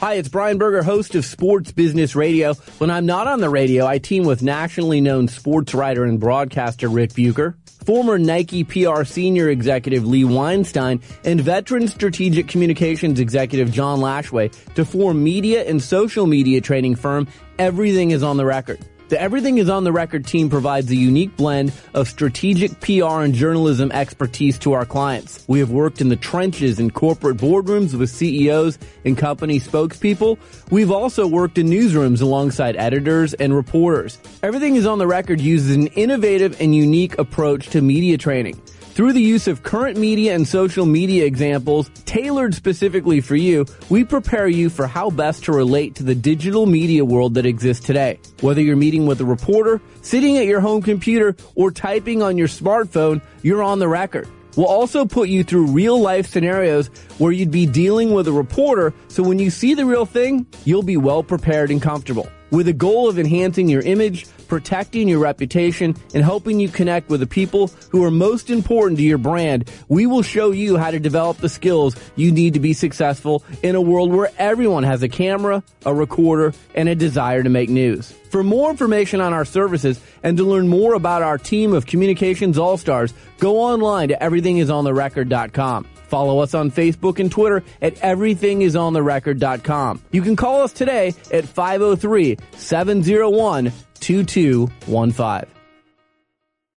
[0.00, 2.54] Hi, it's Brian Berger, host of Sports Business Radio.
[2.78, 6.88] When I'm not on the radio, I team with nationally known sports writer and broadcaster
[6.88, 13.98] Ric Bucher, former Nike PR senior executive Lee Weinstein, and veteran strategic communications executive John
[13.98, 17.28] Lashway to form media and social media training firm
[17.58, 18.78] Everything is on the Record.
[19.10, 23.34] The Everything is on the Record team provides a unique blend of strategic PR and
[23.34, 25.44] journalism expertise to our clients.
[25.48, 30.38] We have worked in the trenches in corporate boardrooms with CEOs and company spokespeople.
[30.70, 34.16] We've also worked in newsrooms alongside editors and reporters.
[34.44, 38.62] Everything is on the Record uses an innovative and unique approach to media training.
[38.92, 44.02] Through the use of current media and social media examples tailored specifically for you, we
[44.02, 48.18] prepare you for how best to relate to the digital media world that exists today.
[48.40, 52.48] Whether you're meeting with a reporter, sitting at your home computer, or typing on your
[52.48, 54.28] smartphone, you're on the record.
[54.56, 56.88] We'll also put you through real life scenarios
[57.18, 60.82] where you'd be dealing with a reporter, so when you see the real thing, you'll
[60.82, 62.28] be well prepared and comfortable.
[62.50, 67.20] With a goal of enhancing your image, protecting your reputation, and helping you connect with
[67.20, 70.98] the people who are most important to your brand, we will show you how to
[70.98, 75.08] develop the skills you need to be successful in a world where everyone has a
[75.08, 78.12] camera, a recorder, and a desire to make news.
[78.30, 82.58] For more information on our services and to learn more about our team of communications
[82.58, 85.84] all-stars, go online to everythingisontherecord.com.
[86.08, 90.02] Follow us on Facebook and Twitter at everythingisontherecord.com.
[90.10, 95.59] You can call us today at 503 701 2215.